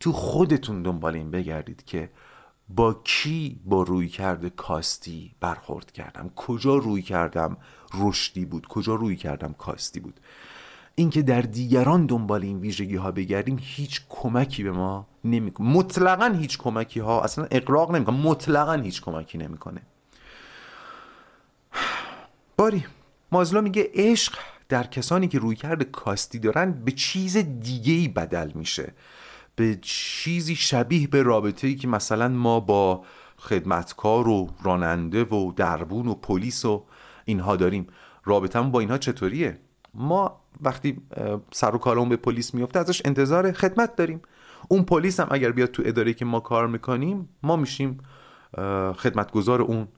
[0.00, 2.10] تو خودتون دنبال این بگردید که
[2.68, 6.30] با کی با روی کرده کاستی برخورد کردم.
[6.36, 7.56] کجا روی کردم
[7.94, 10.20] رشدی بود؟ کجا روی کردم کاستی بود؟
[10.94, 15.68] اینکه در دیگران دنبال این ویژگی ها بگردیم هیچ کمکی به ما نمی‌کنه.
[15.68, 18.16] مطلقا هیچ کمکی ها اصلا اقراق نمی‌کنه.
[18.16, 19.82] مطلقا هیچ کمکی نمی‌کنه.
[22.56, 22.84] باری
[23.32, 28.50] مازلو میگه عشق در کسانی که روی کرده کاستی دارن به چیز دیگه ای بدل
[28.54, 28.94] میشه.
[29.56, 33.04] به چیزی شبیه به رابطه ای که مثلا ما با
[33.38, 36.84] خدمتکار و راننده و دربون و پلیس و
[37.24, 37.86] اینها داریم.
[38.24, 39.58] رابطمون با اینها چطوریه؟
[39.94, 41.00] ما وقتی
[41.52, 44.22] سر و کارمون به پلیس میفته ازش انتظار خدمت داریم.
[44.68, 47.98] اون پلیس هم اگر بیاد تو اداره که ما کار می‌کنیم ما میشیم
[48.96, 49.88] خدمتگزار اون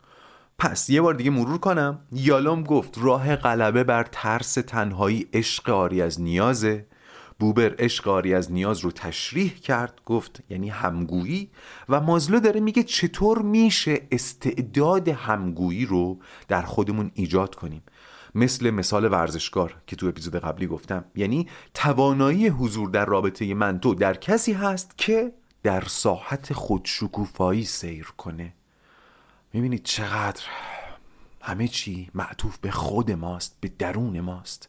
[0.61, 1.99] پس یه بار دیگه مرور کنم.
[2.13, 6.87] یالوم گفت راه غلبه بر ترس تنهایی عشق آری از نیازه.
[7.39, 11.51] بوبر عشق آری از نیاز رو تشریح کرد گفت یعنی همگویی.
[11.89, 16.19] و مازلو داره میگه چطور میشه استعداد همگویی رو
[16.49, 17.83] در خودمون ایجاد کنیم.
[18.35, 21.05] مثل مثال ورزشکار که تو اپیزود قبلی گفتم.
[21.15, 28.13] یعنی توانایی حضور در رابطه من تو در کسی هست که در ساحت خودشکوفایی سیر
[28.17, 28.55] کنه.
[29.53, 30.43] می‌بینید چقدر
[31.41, 34.69] همه چی معطوف به خود ماست به درون ماست.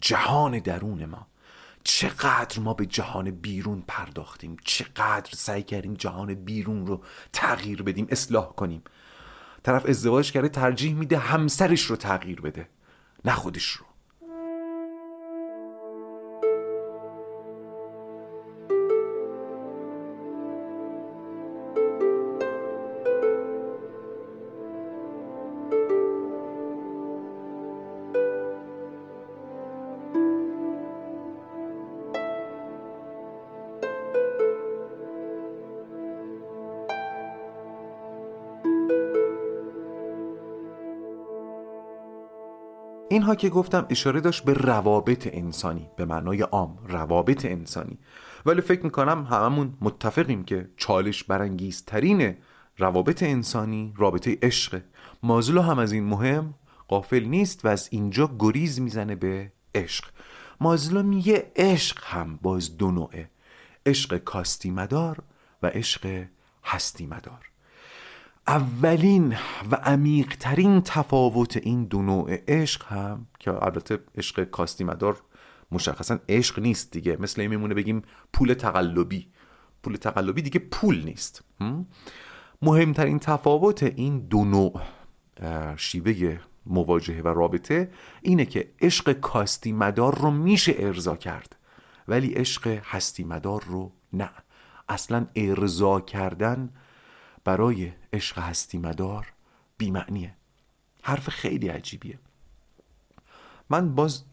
[0.00, 1.26] جهان درون ما.
[1.84, 8.46] چقدر ما به جهان بیرون پرداختیم چقدر سعی کردیم جهان بیرون رو تغییر بدیم اصلاح
[8.46, 8.82] کنیم.
[9.62, 12.68] طرف ازدواج کرده ترجیح میده همسرش رو تغییر بده
[13.24, 13.85] نه خودش رو.
[43.16, 47.98] اینها که گفتم اشاره داشت به روابط انسانی به معنای عام روابط انسانی.
[48.46, 52.36] ولی فکر می‌کنم هممون متفقیم که چالش برانگیزترین
[52.78, 54.82] روابط انسانی رابطه عشق.
[55.22, 56.54] مازلو هم از این مهم
[56.88, 60.04] قافل نیست و از اینجا گریز می‌زنه به عشق.
[60.60, 63.30] مازلو میگه عشق هم باز دو نوعه
[63.86, 65.22] عشق کاستی مدار
[65.62, 66.24] و عشق
[66.64, 67.50] هستی مدار
[68.48, 69.36] اولین
[69.70, 75.22] و عمیقترین تفاوت این دو نوع عشق هم که البته عشق کاستی مدار
[75.72, 77.16] مشخصا عشق نیست دیگه.
[77.20, 79.28] مثل این میمونه بگیم پول تقلبی.
[79.82, 81.44] پول تقلبی دیگه پول نیست.
[82.62, 84.80] مهمترین تفاوت این دو نوع
[85.76, 87.90] شیوه مواجهه و رابطه
[88.22, 91.56] اینه که عشق کاستی مدار رو میشه ارضا کرد
[92.08, 94.30] ولی عشق هستی مدار رو نه.
[94.88, 96.70] اصلا ارضا کردن
[97.46, 99.32] برای عشق هستی مدار
[99.78, 100.34] بیمعنیه.
[101.02, 102.18] حرف خیلی عجیبیه.
[103.70, 104.24] من باز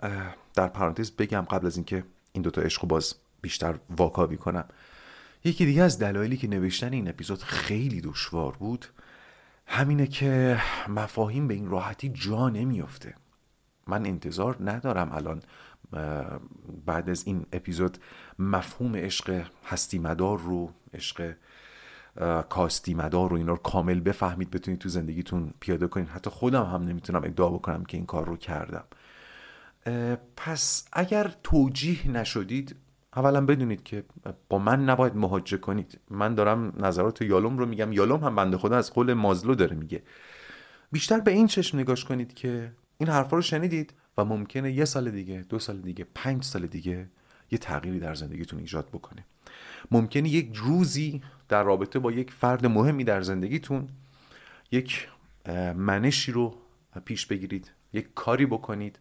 [0.53, 4.65] در پرانتز بگم قبل از اینکه این دوتا عشق باز بیشتر واکاوی کنم.
[5.43, 8.85] یکی دیگه از دلایلی که نوشتن این اپیزود خیلی دشوار بود
[9.67, 13.15] همینه که مفاهیم به این راحتی جا نمیافته.
[13.87, 15.41] من انتظار ندارم الان
[16.85, 17.97] بعد از این اپیزود
[18.39, 21.35] مفهوم عشق هستی مدار رو عشق
[22.49, 26.07] کاستی مدار رو اینا رو کامل بفهمید بتونید تو زندگیتون پیاده کنید.
[26.07, 28.83] حتی خودم هم نمی‌تونم ادعا بکنم که این کار رو کردم.
[30.37, 32.75] پس اگر توجیه نشدید
[33.15, 34.03] اولا بدونید که
[34.49, 35.99] با من نباید مهاجه کنید.
[36.09, 37.93] من دارم نظرات یالوم رو میگم.
[37.93, 40.03] یالوم هم بنده خدا از قول مازلو داره میگه.
[40.91, 45.11] بیشتر به این چشم نگاش کنید که این حرفا رو شنیدید و ممکنه یه سال
[45.11, 47.09] دیگه دو سال دیگه پنج سال دیگه
[47.51, 49.25] یه تغییری در زندگیتون ایجاد بکنه.
[49.91, 51.21] ممکنه یک روزی
[51.53, 53.89] در رابطه با یک فرد مهمی در زندگیتون
[54.71, 55.07] یک
[55.75, 56.55] منشی رو
[57.05, 58.99] پیش بگیرید یک کاری بکنید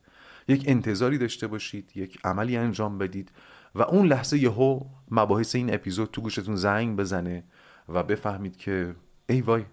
[0.48, 3.32] یک انتظاری داشته باشید یک عملی انجام بدید
[3.74, 7.44] و اون لحظه یهو مباحث این اپیزود تو گوشتون زنگ بزنه
[7.88, 8.94] و بفهمید که
[9.28, 9.64] ای وای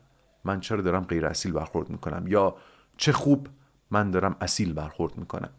[0.43, 2.55] من چرا دارم غیر اصیل برخورد می‌کنم یا
[2.97, 3.47] چه خوب
[3.91, 5.51] من دارم اصیل برخورد می‌کنم.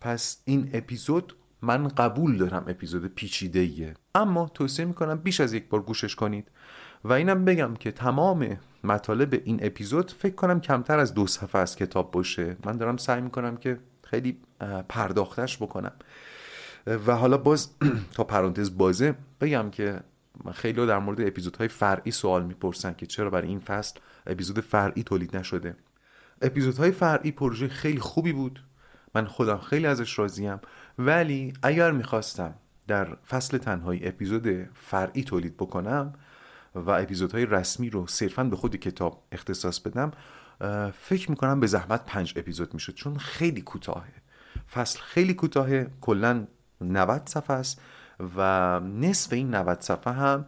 [0.00, 5.68] پس این اپیزود من قبول دارم اپیزود پیچیده ایه اما توصیه می‌کنم بیش از یک
[5.68, 6.50] بار گوشش کنید.
[7.04, 11.76] و اینم بگم که تمام مطالب این اپیزود فکر کنم کمتر از دو صفحه از
[11.76, 12.56] کتاب باشه.
[12.64, 14.40] من دارم سعی می‌کنم که خیلی
[14.88, 15.92] پرداختش بکنم.
[17.06, 17.70] و حالا باز
[18.16, 20.00] تا پرانتز بازه بگم که
[20.54, 25.36] خیلی در مورد اپیزودهای فرعی سوال می‌پرسن که چرا برای این فصل اپیزود فرعی تولید
[25.36, 25.76] نشده.
[26.42, 28.64] اپیزودهای فرعی پروژه خیلی خوبی بود.
[29.14, 30.60] من خودم خیلی ازش راضیم.
[30.98, 32.54] ولی اگر می‌خواستم
[32.86, 36.12] در فصل تنهایی اپیزود فرعی تولید بکنم
[36.74, 40.12] و اپیزودهای رسمی رو صرفا به خود کتاب اختصاص بدم
[40.92, 44.12] فکر می‌کنم به زحمت پنج اپیزود می‌شد چون خیلی کوتاهه.
[44.72, 46.46] فصل خیلی کوتاهه کلا
[46.80, 47.80] 90 صفحه است
[48.36, 50.46] و نصف این 90 صفحه هم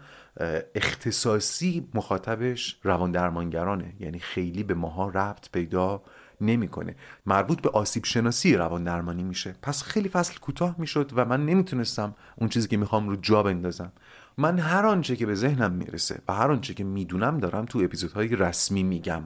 [0.75, 6.03] اختصاصی مخاطبش روان درمانگرانه یعنی خیلی به ماها ربط پیدا
[6.41, 6.97] نمی‌کنه.
[7.27, 9.55] مربوط به آسیب شناسی روان درمانی میشه.
[9.63, 13.93] پس خیلی فصل کوتاه می‌شد و من نمی‌تونستم اون چیزی که می‌خوام رو جا بندازم.
[14.39, 18.37] من هر آنچه که به ذهنم می‌رسه و هر آنچه که می‌دونم دارم تو اپیزودهای
[18.37, 19.23] رسمی میگم.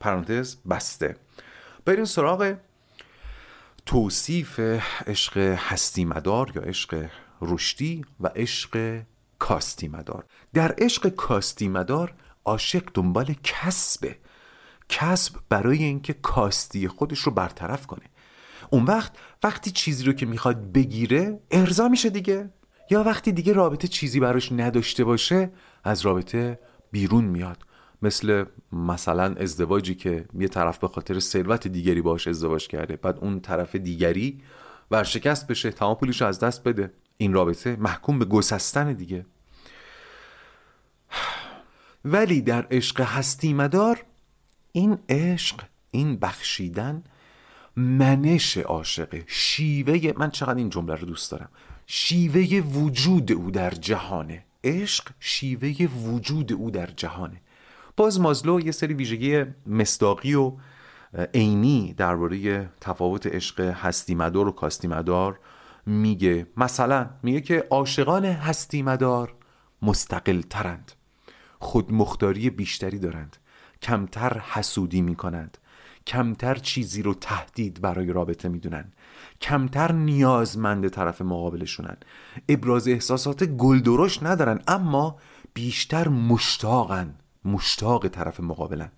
[0.00, 1.16] پرانتز بسته.
[1.84, 2.54] بریم سراغ
[3.86, 4.60] توصیف
[5.06, 7.06] عشق هستی مدار یا عشق
[7.42, 9.02] رشدی و عشق
[9.38, 10.24] کاستی مدار.
[10.54, 14.16] در عشق کاستی مدار عاشق دنبال کسبه.
[14.88, 18.04] کسب برای اینکه کاستی خودش رو برطرف کنه.
[18.70, 22.50] اون وقت وقتی چیزی رو که می‌خواد بگیره ارضا میشه دیگه.
[22.90, 25.50] یا وقتی دیگه رابطه چیزی براش نداشته باشه
[25.84, 26.58] از رابطه
[26.90, 27.62] بیرون میاد.
[28.02, 33.40] مثل مثلا ازدواجی که یه طرف به خاطر ثروت دیگری باش ازدواج کرده بعد اون
[33.40, 34.42] طرف دیگری
[34.90, 36.92] ورشکست بشه تمام پولش از دست بده.
[37.16, 39.26] این رابطه محکوم به گسستن دیگه.
[42.04, 44.04] ولی در عشق هستی مدار
[44.72, 47.02] این عشق این بخشیدن
[47.76, 49.24] منش عاشقه.
[49.26, 51.48] شیوه من چقدر این جمله رو دوست دارم.
[51.86, 54.44] شیوه وجود او در جهانه.
[54.64, 57.40] عشق شیوه وجود او در جهانه.
[57.96, 60.52] باز مازلو یه سری ویژگی مصداقی و
[61.34, 65.38] عینی درباره تفاوت عشق هستی مدار و کاستی مدار
[65.86, 66.46] میگه.
[66.56, 69.34] مثلا میگه که عاشقان هستی مدار
[69.82, 70.92] مستقل ترند
[71.58, 73.36] خود مختاری بیشتری دارند.
[73.82, 75.58] کمتر حسودی می‌کنند
[76.06, 78.92] کمتر چیزی رو تهدید برای رابطه می‌دونن.
[79.40, 81.96] کمتر نیازمند طرف مقابلشونن.
[82.48, 85.16] ابراز احساسات گلدرش ندارن اما
[85.54, 87.14] بیشتر مشتاقن.
[87.44, 88.90] مشتاق طرف مقابلن.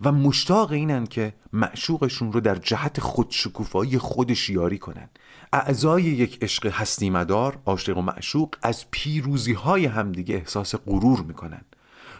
[0.00, 5.08] و مشتاق اینن که معشوقشون رو در جهت خودشکوفایی خودش یاری کنن.
[5.52, 11.62] اعضای یک عشق هستی مدار عاشق و معشوق از پیروزی های همدیگه احساس غرور می‌کنن.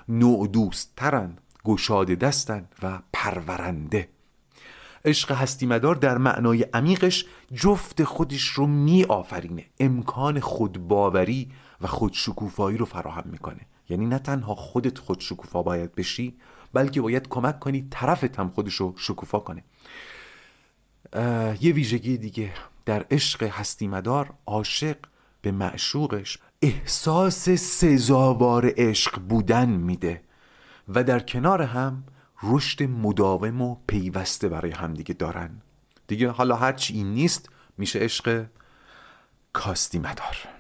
[0.09, 4.09] نوع دوست ترن گشاده دستن و پرورنده.
[5.05, 11.51] عشق هستی مدار در معنای عمیقش جفت خودش رو می آفرینه امکان خودباوری
[11.81, 13.61] و خودشکوفایی رو فراهم می‌کنه.
[13.89, 16.37] یعنی نه تنها خودت خود شکوفا باید بشی
[16.73, 19.65] بلکه باید کمک کنی طرفت هم خودش رو شکوفا کنه.
[21.61, 22.53] یه ویژگی دیگه.
[22.85, 24.97] در عشق هستی مدار عاشق
[25.43, 30.23] به معشوقش احساس سزاوار عشق بودن میده.
[30.89, 32.05] و در کنار هم
[32.43, 35.51] رشد مداوم و پیوسته برای همدیگه دارن.
[36.07, 38.47] دیگه حالا هرچی این نیست میشه عشق
[39.53, 40.54] کاستی مدار.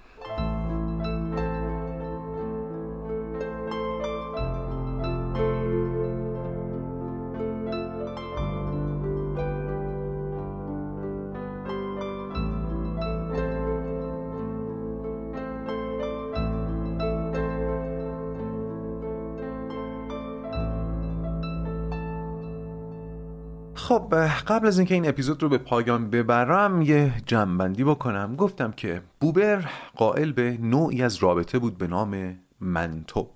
[23.94, 24.14] خب
[24.46, 28.36] قبل از اینکه این اپیزود رو به پایان ببرم یه جمعبندی بکنم.
[28.36, 33.30] گفتم که بوبر قائل به نوعی از رابطه بود به نام منتو.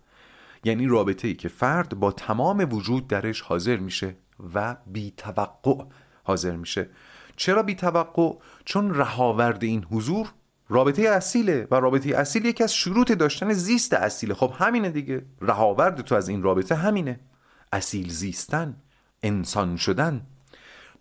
[0.64, 4.16] یعنی رابطه ای که فرد با تمام وجود درش حاضر میشه
[4.54, 5.84] و بی توقع
[6.24, 6.88] حاضر میشه.
[7.36, 8.32] چرا بی توقع؟
[8.64, 10.32] چون رهاورد این حضور
[10.68, 14.34] رابطه اصیله و رابطه اصیل یکی از شروط داشتن زیست اصیله.
[14.34, 15.26] خب همینه دیگه.
[15.40, 17.20] رهاورد تو از این رابطه همینه.
[17.72, 18.76] اصیل زیستن
[19.22, 20.26] انسان شدن.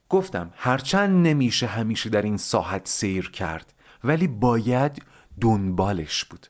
[0.10, 5.03] گفتم هرچند نمیشه همیشه در این ساحت سیر کرد ولی باید
[5.41, 6.47] دنبالش بود.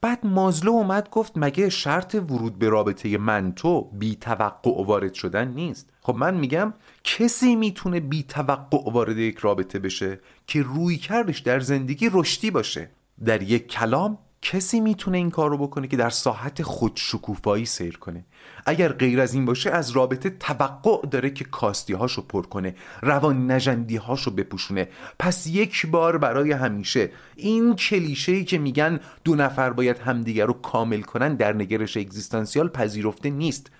[0.00, 5.48] بعد مازلو اومد گفت مگه شرط ورود به رابطه من تو بی توقع وارد شدن
[5.48, 6.74] نیست؟ خب من میگم
[7.04, 12.90] کسی می‌تونه بی توقع وارد یک رابطه بشه که روی کردش در زندگی رشدی باشه؟
[13.24, 18.24] در یک کلام کسی می‌تونه این کار رو بکنه که در ساحت خودشکوفایی سیر کنه.
[18.66, 23.50] اگر غیر از این باشه از رابطه توقع داره که کاستی هاشو پر کنه روان
[23.50, 24.88] نجندی هاشو بپوشونه.
[25.18, 30.52] پس یک بار برای همیشه این کلیشه ای که میگن دو نفر باید همدیگر رو
[30.52, 33.70] کامل کنن در نگرش اگزیستانسیال پذیرفته نیست.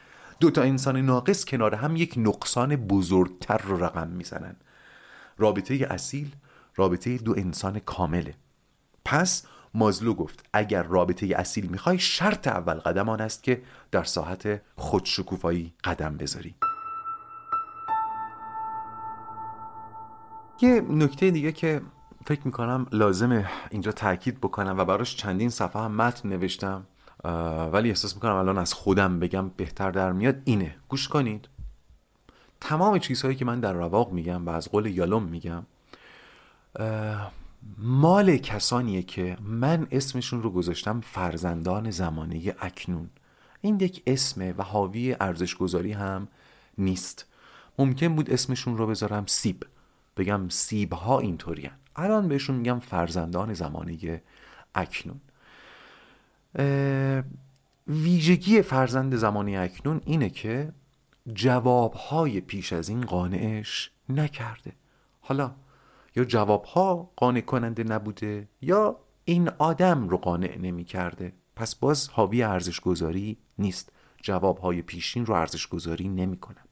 [0.41, 4.57] دو تا انسان ناقص کنار هم یک نقصان بزرگتر رو رقم می‌زنن.
[5.39, 6.35] رابطه اصیل
[6.77, 8.35] رابطه دو انسان کامله.
[9.05, 9.43] پس
[9.77, 15.75] مازلو گفت اگر رابطه اصیل می‌خوای شرط اول قدم آن است که در ساحت خودشکوفایی
[15.85, 16.55] قدم بذاری.
[20.61, 21.81] یه نکته دیگه که
[22.25, 26.87] فکر می‌کنم لازمه اینجا تاکید بکنم و براش چندین صفحه هم متن نوشتم
[27.73, 30.77] ولی احساس می‌کنم الان از خودم بگم بهتر در میاد اینه.
[30.89, 31.49] گوش کنید.
[32.61, 35.63] تمام چیزهایی که من در رواق میگم و از قول یالوم میگم
[37.79, 43.11] مال کسانیه که من اسمشون رو گذاشتم فرزندان زمانه اکنون.
[43.61, 46.29] این یک اسمه و حاوی ارزشگذاری هم
[46.79, 47.27] نیست.
[47.79, 49.67] ممکن بود اسمشون رو بذارم سیب.
[50.17, 54.23] بگم سیب ها اینطوری الان بهشون میگم فرزندان زمانه
[54.75, 55.21] اکنون.
[57.87, 60.73] ویژگی فرزند زمانه اکنون اینه که
[61.35, 64.73] جوابهای پیش از این قانعش نکرده.
[65.21, 65.55] حالا
[66.17, 72.43] یا جوابها قانع کننده نبوده یا این آدم رو قانع نمی کرده پس باز حاوی
[72.43, 73.93] ارزش گذاری نیست.
[74.23, 76.67] جوابهای پیشین رو ارزش گذاری نمی کنم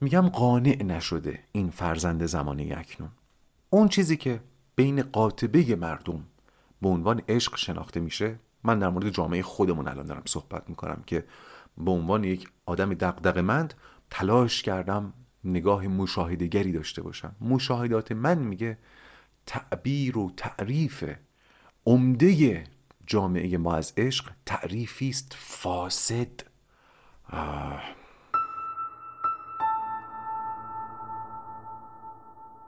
[0.00, 3.10] میگم قانع نشده این فرزند زمانه اکنون.
[3.70, 4.40] اون چیزی که
[4.76, 6.24] بین قاطبه مردم
[6.82, 11.24] به عنوان عشق شناخته میشه من در مورد جامعه خودمون الان دارم صحبت می‌کنم که
[11.78, 13.74] به عنوان یک آدم دقدقمند
[14.10, 15.12] تلاش کردم
[15.44, 17.36] نگاه مشاهدگری داشته باشم.
[17.40, 18.78] مشاهدات من میگه
[19.46, 21.04] تعبیر و تعریف
[21.86, 22.64] عمده
[23.06, 26.28] جامعه ما از عشق تعریفی است فاسد.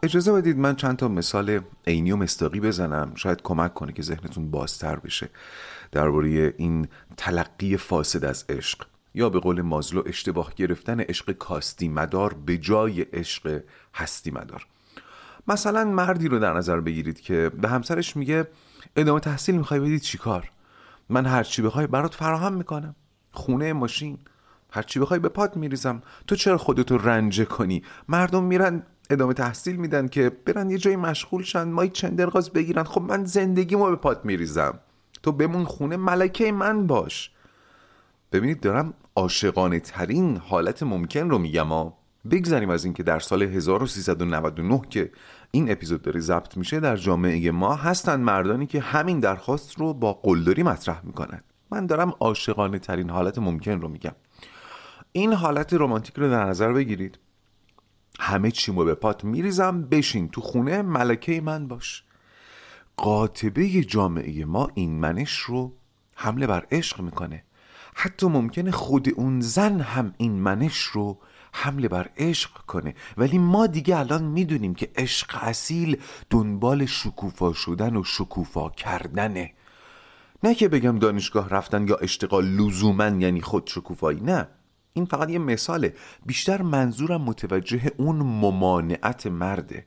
[0.03, 3.13] اجازه بدید من چند تا مثال عینی و مستاقی بزنم.
[3.15, 5.31] شاید کمک کنه که ذهنتون بازتر بشه
[5.93, 8.87] درباره این تلقی فاسد از عشق.
[9.15, 13.63] یا به قول مازلو اشتباه گرفتن عشق کاستی مدار به جای عشق
[13.95, 14.67] هستی مدار.
[15.49, 18.49] مثلا مردی رو در نظر بگیرید که به همسرش میگه
[18.97, 20.51] ادامه تحصیل می‌خوای بدید چیکار؟
[21.09, 22.95] من هرچی بخوای برات فراهم می‌کنم.
[23.33, 24.19] خونه ماشین.
[24.71, 26.03] هرچی بخوای به پات میریزم.
[26.27, 31.43] تو چرا خودتو رنجه کنی؟ مردم میرن ادامه تحصیل میدن که برن یه جایی مشغول
[31.43, 32.85] شن مای چندرغاز بگیرن.
[32.85, 34.79] خب من زندگیمو به پات میریزم.
[35.23, 37.31] تو بمون خونه ملکه من باش.
[38.33, 41.99] ببینید دارم عاشقانه ترین حالت ممکن رو میگم ها.
[42.31, 45.13] بگذاریم از اینکه در سال 1399 که
[45.51, 50.13] این اپیزود داره ضبط میشه در جامعه ما هستن مردانی که همین درخواست رو با
[50.13, 51.43] قلدری مطرح می‌کنن.
[51.71, 54.15] من دارم عاشقانه ترین حالت ممکن رو میگم.
[55.13, 57.19] این حالت رمانتیک رو در نظر بگیرید.
[58.21, 62.05] همه چیمو به پات میریزم بشین تو خونه ملکه من باش.
[62.97, 65.77] قاطبه جامعه ما این منش رو
[66.15, 67.45] حمله بر عشق می‌کنه.
[67.95, 71.19] حتی ممکنه خود اون زن هم این منش رو
[71.53, 72.95] حمله بر عشق کنه.
[73.17, 75.97] ولی ما دیگه الان می‌دونیم که عشق اصیل
[76.31, 79.53] دنبال شکوفا شدن و شکوفا کردنه.
[80.45, 84.49] نه که بگم دانشگاه رفتن یا اشتغال لزوما یعنی خود شکوفایی نه.
[84.93, 85.95] این فقط یه مثاله.
[86.27, 89.87] بیشتر منظورم متوجه اون ممانعت مرده.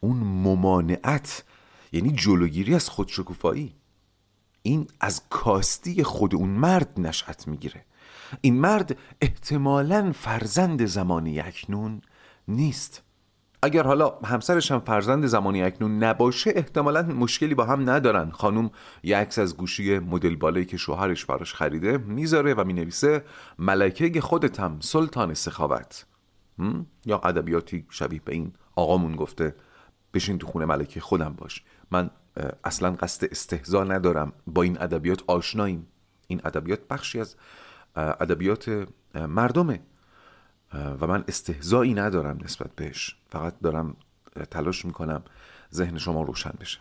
[0.00, 1.44] اون ممانعت
[1.92, 3.74] یعنی جلوگیری از خودشکوفایی
[4.68, 7.84] این از کاستی خود اون مرد نشأت می‌گیره.
[8.40, 12.00] این مرد احتمالا فرزند زمانی اکنون
[12.48, 13.02] نیست.
[13.62, 18.30] اگر حالا همسرش هم فرزند زمانی اکنون نباشه احتمالا مشکلی با هم ندارن.
[18.30, 18.70] خانوم
[19.02, 23.24] یه عکس از گوشی مدل بالایی که شوهرش براش خریده می‌ذاره و می‌نویسه
[23.58, 26.06] ملکه خودتم سلطان سخاوت.
[27.06, 29.54] یا ادبیاتی شبیه به این آقامون گفته
[30.14, 31.64] بشین تو خونه ملکه خودم باش.
[31.90, 32.10] من
[32.64, 34.32] اصلا قصد استهزا ندارم.
[34.46, 35.86] با این ادبیات آشناییم.
[36.26, 37.36] این ادبیات بخشی از
[37.96, 39.80] ادبیات مردمه.
[41.00, 43.16] و من استهزایی ندارم نسبت بهش.
[43.30, 43.96] فقط دارم
[44.50, 45.22] تلاش می‌کنم
[45.74, 46.78] ذهن شما روشن بشه.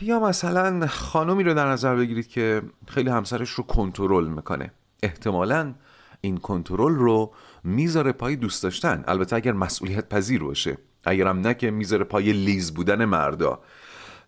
[0.00, 4.72] یا مثلا خانمی رو در نظر بگیرید که خیلی همسرش رو کنترل می‌کنه.
[5.02, 5.74] احتمالا
[6.20, 9.04] این کنترل رو می‌ذاره پای دوست داشتن.
[9.06, 10.78] البته اگر مسئولیت پذیر باشه.
[11.04, 13.60] اگرم نه که می‌ذاره پای لیز بودن مردا.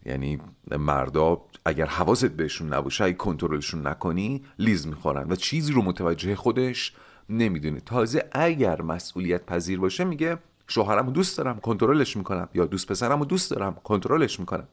[0.07, 0.39] یعنی
[0.79, 6.93] مردا اگر حواست بهشون نباشه اگه کنترلشون نکنی لیز می‌خورن و چیزی رو متوجه خودش
[7.29, 7.81] نمی‌دونه.
[7.81, 12.49] تازه اگر مسئولیت پذیر باشه میگه شوهرم دوست دارم کنترلش می‌کنم.
[12.55, 14.68] یا دوست پسرم رو دوست دارم کنترلش می‌کنم.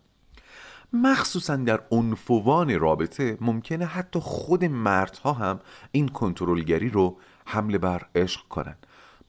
[0.93, 5.59] مخصوصا در عنفوان رابطه ممکنه حتی خود مردها هم
[5.91, 8.75] این کنترلگری رو حمله بر عشق کنن.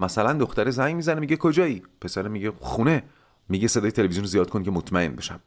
[0.01, 3.03] مثلا دختر زنگ می‌زنه میگه کجایی؟ پسر میگه خونه.
[3.49, 5.41] میگه صدای تلویزیون زیاد کن که مطمئن بشم.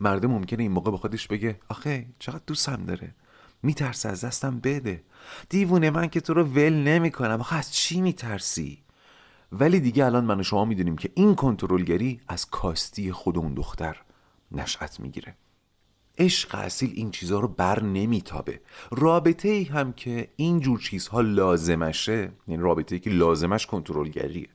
[0.00, 3.14] مرده ممکنه این موقع به خودش بگه آخه چقدر دوستم داره.
[3.62, 5.02] میترسه از دستم بده.
[5.48, 7.40] دیوونه من که تو رو ول نمی‌کنم.
[7.40, 8.82] آخه از چی میترسی؟
[9.52, 13.96] ولی دیگه الان من و شما می‌دونیم که این کنترلگری از کاستی خود اون دختر
[14.52, 15.34] نشأت می‌گیره.
[16.18, 18.60] عشق اصیل این چیزها رو بر نمیتابه.
[18.90, 24.48] رابطه ای هم که این جور چیزها لازمشه یعنی رابطه ای که لازمش کنترلگریه.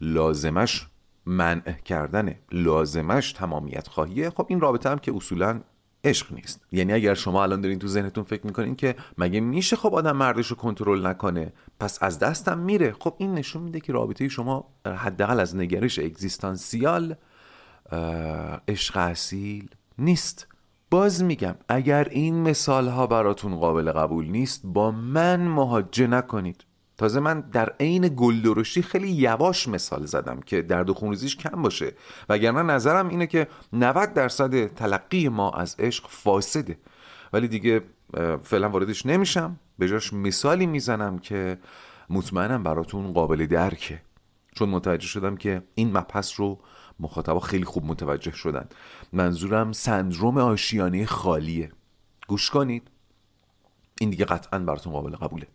[0.00, 0.86] لازمش
[1.26, 2.38] منع کردنه.
[2.52, 4.30] لازمش تمامیت خواهیه.
[4.30, 5.60] خب این رابطه هم که اصولا
[6.04, 6.60] عشق نیست.
[6.72, 10.46] یعنی اگر شما الان دارین تو ذهنتون فکر می‌کنین که مگه میشه خب آدم مردش
[10.46, 12.94] رو کنترل نکنه پس از دستم میره.
[13.00, 17.14] خب این نشون میده که رابطه شما حداقل از نگرش اگزیستانسیال
[18.68, 20.46] عشق اصیل نیست.
[20.94, 26.64] باز میگم اگر این مثال ها براتون قابل قبول نیست با من مهاجه نکنید.
[26.98, 31.92] تازه من در عین گلدرشتی خیلی یواش مثال زدم که درد و خونریزیش کم باشه.
[32.28, 36.78] وگرنه نظرم اینه که 90 درصد تلقی ما از عشق فاسده.
[37.32, 37.82] ولی دیگه
[38.42, 39.56] فعلا واردش نمیشم.
[39.78, 41.58] به جاش مثالی می‌زنم که
[42.10, 44.02] مطمئنم براتون قابل درکه.
[44.54, 46.60] چون متوجه شدم که این مبحث رو
[47.00, 48.68] مخاطبا خیلی خوب متوجه شدن.
[49.12, 51.72] منظورم سندروم آشیانه خالیه.
[52.28, 52.90] گوش کنید.
[54.00, 55.46] این دیگه قطعا براتون قابل قبوله.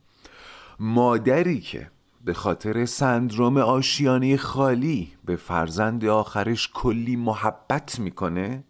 [0.79, 1.91] مادری که
[2.25, 8.63] به خاطر سندروم آشیانه خالی به فرزند آخرش کلی محبت می‌کنه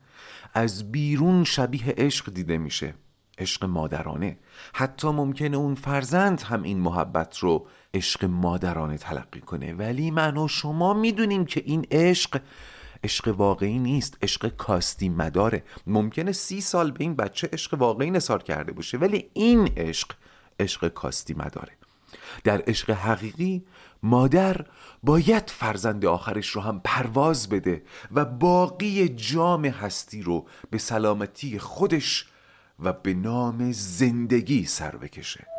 [0.53, 2.93] از بیرون شبیه عشق دیده میشه.
[3.38, 4.39] عشق مادرانه.
[4.73, 9.74] حتی ممکنه اون فرزند هم این محبت رو عشق مادرانه تلقی کنه.
[9.74, 12.42] ولی من و شما می‌دونیم که این عشق
[13.04, 14.18] عشق واقعی نیست.
[14.22, 15.64] عشق کاستی مداره.
[15.88, 20.12] ممکنه سی سال به این بچه عشق واقعی نصار کرده باشه ولی این عشق
[20.60, 21.72] عشق کاستی مداره.
[22.44, 23.64] در عشق حقیقی
[24.04, 24.66] مادر
[25.04, 32.28] باید فرزند آخرش رو هم پرواز بده و باقی جام هستی رو به سلامتی خودش
[32.80, 35.59] و به نام زندگی سر بکشه.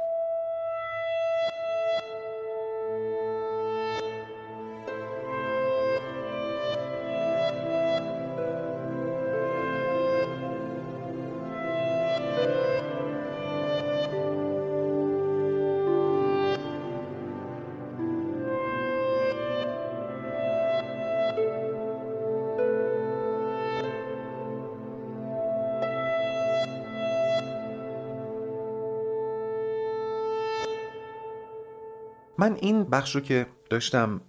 [32.51, 34.20] من این بخش رو که داشتم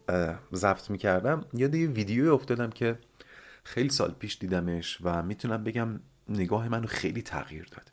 [0.53, 2.99] ضبط می‌کردم یاد یه ویدیوی افتادم که
[3.63, 5.99] خیلی سال پیش دیدمش و می‌تونم بگم
[6.29, 7.91] نگاه منو خیلی تغییر داد.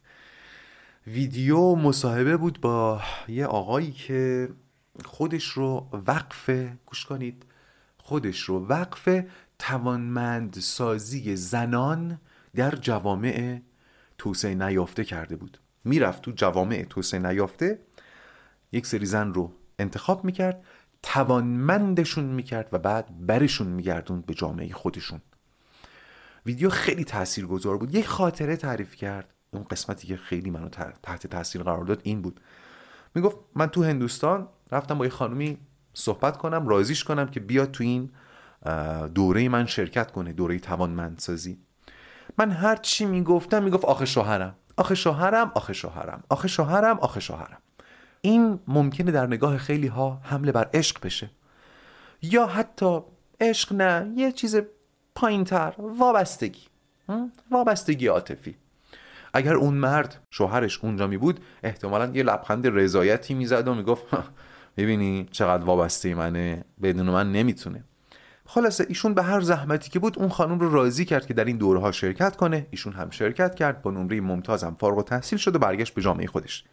[1.07, 4.49] ویدیو مصاحبه بود با یه آقایی که
[5.05, 6.51] خودش رو وقف
[6.87, 7.43] گوش کنید
[7.99, 9.22] خودش رو وقف
[9.59, 12.20] توانمند سازی زنان
[12.55, 13.61] در جوامع
[14.18, 15.59] توسعه نیافته کرده بود.
[15.85, 17.79] می‌رفت تو جوامع توسعه نیافته
[18.72, 20.64] یک سری زن رو انتخاب می‌کرد
[21.03, 25.20] توانمندشون می‌کرد و بعد برشون میگردوند به جامعه خودشون.
[26.47, 27.95] ویدیو خیلی تاثیرگذار بود.
[27.95, 29.35] یک خاطره تعریف کرد.
[29.51, 30.68] اون قسمتی که خیلی منو
[31.03, 32.41] تحت تاثیر قرار داد این بود.
[33.14, 35.59] می‌گفت من تو هندوستان رفتم با یه خانومی
[35.95, 38.11] صحبت کنم رازیش کنم که بیاد تو این
[39.14, 41.59] دوره من شرکت کنه دوره توانمندسازی.
[42.39, 47.59] من هر چی می‌گفتم می‌گفت آخه شوهرم آخه شوهرم آخه شوهرم آخه شوهرم آخه شوهرم.
[48.21, 51.31] این ممکنه در نگاه خیلی ها حمله بر عشق بشه.
[52.23, 53.01] یا حتی
[53.41, 54.61] عشق نه یه چیز
[55.14, 56.62] پایینتر وابستگی
[57.51, 58.57] وابستگی عاطفی.
[59.35, 64.05] اگر اون مرد شوهرش اونجا می بود احتمالا یه لبخند رضایتی می‌زد و می‌گفت
[64.77, 67.85] ببینی چقدر وابسته منه بدون من نمی‌تونه.
[68.47, 71.57] خلاصه ایشون به هر زحمتی که بود اون خانم رو راضی کرد که در این
[71.57, 72.66] دورها شرکت کنه.
[72.71, 76.27] ایشون هم شرکت کرد با نمره ممتازم فارغ و تحصیل شد و برگشت به جامعه
[76.27, 76.64] خودش.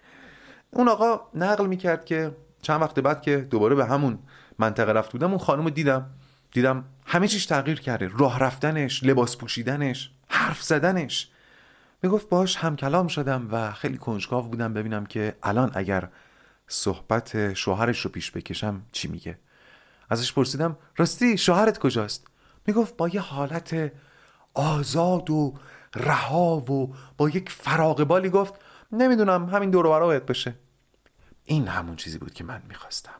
[0.75, 4.19] اون آقا نقل می‌کرد که چند وقت بعد که دوباره به همون
[4.59, 6.09] منطقه رفت بودم اون خانم رو دیدم.
[6.51, 8.11] دیدم همه چیش تغییر کرده.
[8.17, 11.29] راه رفتنش لباس پوشیدنش حرف زدنش.
[12.03, 16.09] می‌گفت باش هم کلام شدم و خیلی کنجکاو بودم ببینم که الان اگر
[16.67, 19.37] صحبت شوهرش رو پیش بکشم چی میگه.
[20.09, 22.27] ازش پرسیدم راستی شوهرت کجاست؟
[22.67, 23.91] می‌گفت با یه حالت
[24.53, 25.53] آزاد و
[25.95, 28.53] رها و با یک فراغ بالی گفت
[28.91, 30.55] نمی‌دونم همین دور و بشه
[31.45, 33.19] این همون چیزی بود که من می‌خواستم.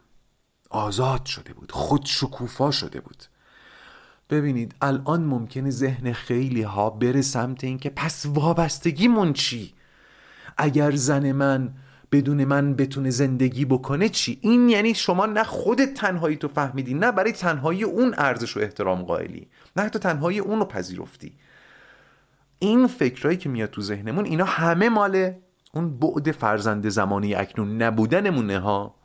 [0.69, 3.23] آزاد شده بود خود شکوفا شده بود.
[4.30, 9.73] ببینید الان ممکنه ذهن خیلی ها بره سمت این که پس وابستگیمون چی؟
[10.57, 11.73] اگر زن من
[12.11, 17.11] بدون من بتونه زندگی بکنه چی؟ این یعنی شما نه خودت تنهایی تو فهمیدی نه
[17.11, 21.34] برای تنهایی اون ارزش و احترام قائلی نه حتی تنهایی اون رو پذیرفتی.
[22.59, 25.34] این فکرهایی که میاد تو ذهنمون اینا همه مال
[25.76, 28.95] اون بعد فرزند زمانی اکنون نبودنمونه ها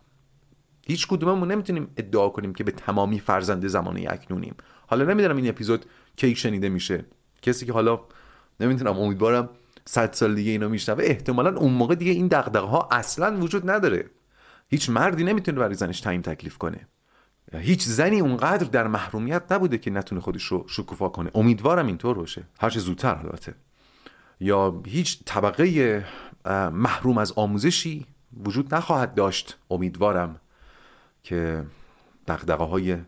[0.87, 4.55] هیچ کدوممون نمی‌تونیم ادعا کنیم که به تمامی فرزند زمانی اکنونیم.
[4.87, 5.85] حالا نمی‌دونم این اپیزود
[6.16, 7.05] کی شنیده میشه.
[7.43, 8.01] کسی که حالا
[8.61, 9.49] نمی‌تونم امیدوارم
[9.85, 11.05] صد سال دیگه اینا میشنوه.
[11.05, 14.11] احتمالا اون موقع دیگه این دغدغه ها اصلا وجود نداره.
[14.68, 16.89] هیچ مردی نمی‌تونه برای زنش تعیین تکلیف کنه.
[17.53, 21.31] هیچ زنی اونقدر در محرومیت نبوده که نتونه خودش رو شکوفا کنه.
[21.35, 22.43] امیدوارم اینطور باشه.
[22.61, 23.55] هر چه زودتر البته.
[24.41, 26.05] یا هیچ طبقه
[26.72, 28.07] محروم از آموزشی
[28.45, 29.59] وجود نخواهد داشت.
[29.70, 30.41] امیدوارم
[31.22, 31.64] که
[32.28, 32.99] دقدقه های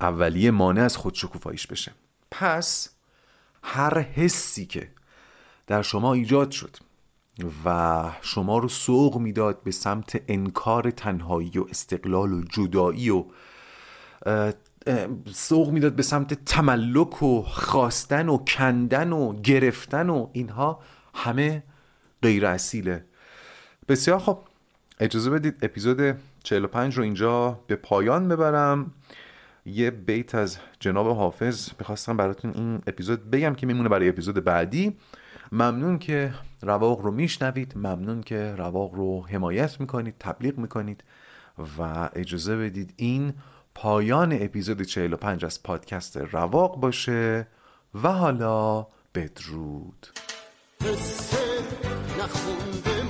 [0.00, 1.92] اولیه مانع از خودشکوفاییش بشه.
[2.30, 2.90] پس
[3.62, 4.88] هر حسی که
[5.66, 6.76] در شما ایجاد شد
[7.64, 13.24] و شما رو سوق می‌داد به سمت انکار تنهایی و استقلال و جدایی و
[15.32, 20.82] سوق می‌داد به سمت تملک و خواستن و کندن و گرفتن و اینها
[21.14, 21.62] همه
[22.22, 23.04] غیر اصیله.
[23.88, 24.38] بسیار خب
[25.00, 28.92] اجازه بدید اپیزود 45 رو اینجا به پایان ببرم.
[29.66, 34.96] یه بیت از جناب حافظ می‌خواستم براتون این اپیزود بگم که میمونه برای اپیزود بعدی.
[35.52, 41.04] ممنون که رواق رو میشنوید ممنون که رواق رو حمایت می‌کنید تبلیغ می‌کنید
[41.78, 43.32] و اجازه بدید این
[43.74, 47.46] پایان اپیزود 45 از پادکست رواق باشه
[48.02, 50.06] و حالا بدرود.
[52.18, 53.01] نخونده.